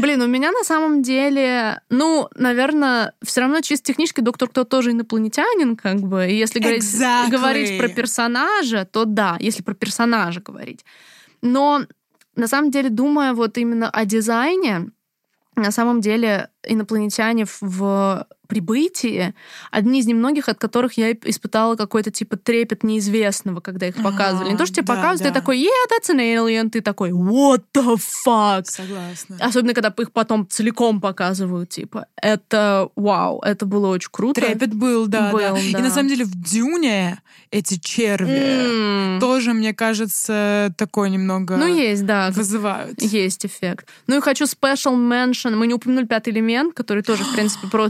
[0.00, 4.90] Блин, у меня на самом деле, ну, наверное, все равно чисто технически доктор Кто тоже
[4.90, 6.28] инопланетянин, как бы.
[6.28, 7.30] И если говорить, Exactly.
[7.30, 10.84] говорить про персонажа, то да, если про персонажа говорить.
[11.40, 11.82] Но
[12.34, 14.88] на самом деле, думая вот именно о дизайне,
[15.56, 19.34] на самом деле инопланетяне в прибытии
[19.70, 24.50] одни из немногих, от которых я испытала какой-то типа трепет неизвестного, когда их показывали.
[24.50, 25.28] Не то, что тебе да, показывают, да.
[25.28, 27.96] ты такой, yeah, that's an alien, ты такой, what the
[28.26, 28.64] fuck?
[28.64, 29.36] Согласна.
[29.40, 34.40] Особенно, когда их потом целиком показывают, типа, это вау, это было очень круто.
[34.40, 35.58] Трепет был, да, Был, да.
[35.58, 35.78] И да.
[35.78, 39.20] на самом деле в Дюне эти черви М.
[39.20, 43.00] тоже, мне кажется, такой немного Ну, есть, да, вызывают.
[43.02, 43.86] есть эффект.
[44.06, 47.88] Ну и хочу special mention, мы не упомянули пятый элемент, который тоже, в принципе, про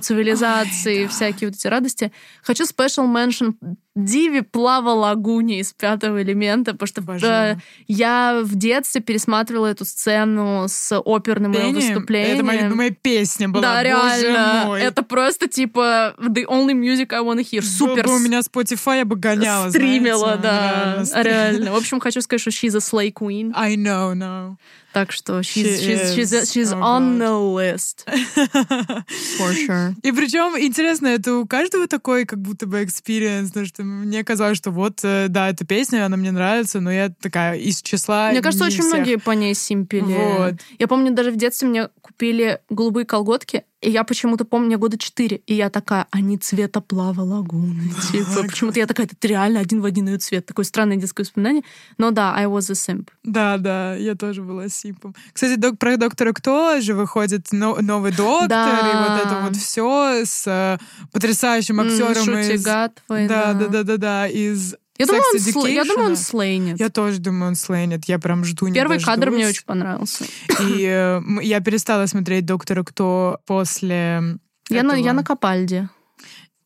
[0.50, 2.12] цивилизации и всякие вот эти радости.
[2.42, 3.54] Хочу special mention
[3.96, 7.56] Диви Плава Лагуни из пятого элемента, потому что Обожаю.
[7.56, 11.74] э, я в детстве пересматривала эту сцену с оперным его Пение?
[11.94, 12.34] выступлением.
[12.36, 13.62] Это моя любимая песня была.
[13.62, 13.82] Да, Боже
[14.22, 14.62] реально.
[14.66, 14.80] мой.
[14.80, 17.62] Это просто типа the only music I wanna hear.
[17.62, 18.04] Супер.
[18.04, 21.22] Был бы у меня Spotify, я бы гоняла, стримила, знаете, да.
[21.22, 21.56] реально.
[21.56, 21.72] Реально.
[21.72, 23.52] В общем, хочу сказать, что she's a slay queen.
[23.56, 24.56] I know, no.
[24.92, 26.52] Так что she's, She she's, she's, is.
[26.52, 27.20] she's Oh, on God.
[27.20, 28.04] the list.
[29.38, 29.94] For sure.
[30.02, 34.58] И причем, интересно, это у каждого такой как будто бы experience, потому что мне казалось,
[34.58, 38.42] что вот, э, да, эта песня, она мне нравится, но я такая из числа Мне
[38.42, 38.92] кажется, очень всех.
[38.94, 40.02] многие по ней симпели.
[40.02, 40.54] Вот.
[40.78, 44.98] Я помню, даже в детстве мне купили голубые колготки, и я почему-то помню, мне года
[44.98, 47.90] четыре, и я такая, они цвета плава лагуны.
[48.12, 50.44] Типа, почему-то я такая, это реально один в один ее цвет.
[50.46, 51.62] Такое странное детское воспоминание.
[51.98, 53.08] Но да, I was a simp.
[53.24, 55.14] Да, да, я тоже была симпом.
[55.32, 58.78] Кстати, док- про доктора Кто же выходит но- новый доктор, Да.
[58.80, 60.78] и вот это вот все с э,
[61.12, 62.46] потрясающим актером М, из...
[62.46, 66.16] Шутигат твой, Да, да, да, да, да, из Я думаю, он, сл- я думаю, он
[66.16, 66.78] слейнет.
[66.80, 68.04] Я тоже думаю, он слейнет.
[68.06, 69.56] Я прям жду не Первый кадр мне дождусь.
[69.58, 70.24] очень понравился.
[70.60, 74.22] И э, я перестала смотреть «Доктора Кто» после...
[74.68, 75.04] Я на, этого.
[75.06, 75.88] я на Капальде.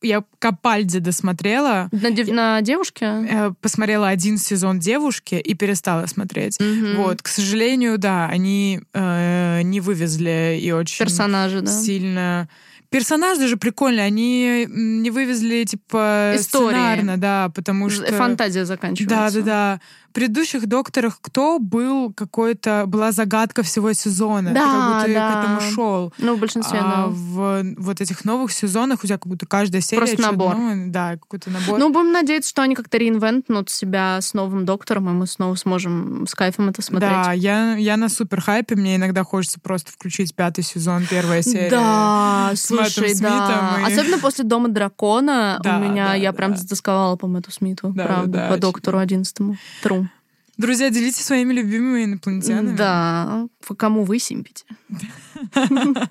[0.01, 3.05] Я Капальди досмотрела, На, дев- на девушке?
[3.05, 6.59] э, посмотрела один сезон «Девушки» и перестала смотреть.
[6.59, 6.97] Мгм.
[6.97, 11.71] Вот, к сожалению, да, они э, не вывезли и очень Персонажи, да.
[11.71, 12.49] сильно...
[12.95, 16.69] Персонажи же прикольные, они не вывезли, типа, Истории.
[16.69, 18.05] сценарно, да, потому что...
[18.13, 19.41] Фантазия заканчивается.
[19.41, 19.81] Да, да, да.
[20.15, 24.49] Предыдущих докторах кто был какой-то была загадка всего сезона.
[24.49, 25.31] Ты Да, как будто да.
[25.31, 26.13] к этому шел.
[26.19, 27.05] Ну, в большинстве, А да.
[27.07, 30.55] в вот этих новых сезонах у тебя как будто каждая серия Просто набор.
[30.55, 31.77] новое, да, какой-то набор.
[31.79, 36.25] Ну, будем надеяться, что они как-то реинвентнут себя с новым доктором, и мы снова сможем
[36.27, 37.11] с кайфом это смотреть.
[37.11, 38.75] да, я, я на супер хайпе.
[38.75, 41.69] Мне иногда хочется просто включить пятый сезон, первая серия.
[41.69, 43.75] Да, с Мэттом слушай, да.
[43.75, 46.37] Смитом и- Особенно после Дома дракона Да, у меня да, я да.
[46.37, 49.57] прям затасковала по Мэтту Смиту, Да, правда, да, по доктору одиннадцатому.
[49.83, 50.04] Тру.
[50.57, 52.75] Друзья, делитесь своими любимыми инопланетянами.
[52.75, 53.47] Да,
[53.77, 54.65] кому вы симпите?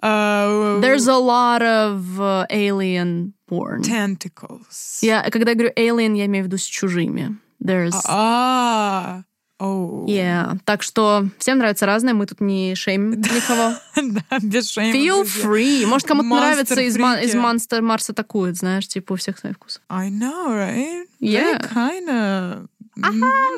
[0.00, 3.82] А, There's a lot of uh, alien porn.
[3.82, 4.98] Tentacles.
[5.02, 7.36] Я, когда я говорю alien, я имею в виду с чужими.
[7.62, 7.94] There's...
[8.06, 9.22] А,
[9.58, 10.06] оу.
[10.06, 10.58] Yeah.
[10.64, 13.74] Так что всем нравится разное, мы тут не шеймим никого.
[13.96, 14.96] Да, без шейма.
[14.96, 15.86] Feel free.
[15.86, 17.34] Может, кому-то нравится из, из.
[17.34, 19.80] Монстр Марса такое, знаешь, типа у всех свой вкус.
[19.88, 21.06] I know, right?
[21.20, 21.60] Yeah.
[21.60, 22.66] They kinda...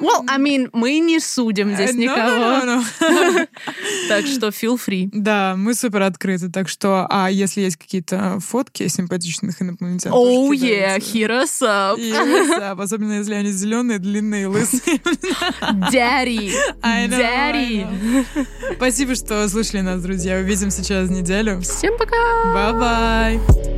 [0.01, 2.65] Well, I mean, мы не судим здесь Э, no, никого.
[2.65, 3.49] no, no, no.
[4.09, 5.09] Так что feel free.
[5.13, 10.67] Да, мы супер открыты, так что, а если есть какие-то фотки симпатичных инопланетян, Oh тоже
[10.67, 11.99] yeah, hit us up.
[11.99, 14.99] И WhatsApp, особенно если они зеленые, длинные, лысые.
[15.93, 16.53] Daddy.
[16.83, 17.87] I know, I Daddy.
[17.87, 18.47] know.
[18.77, 20.39] Спасибо, что слушали нас, друзья.
[20.39, 21.61] Увидимся через неделю.
[21.61, 22.17] Всем пока.
[22.55, 23.74] Bye-bye.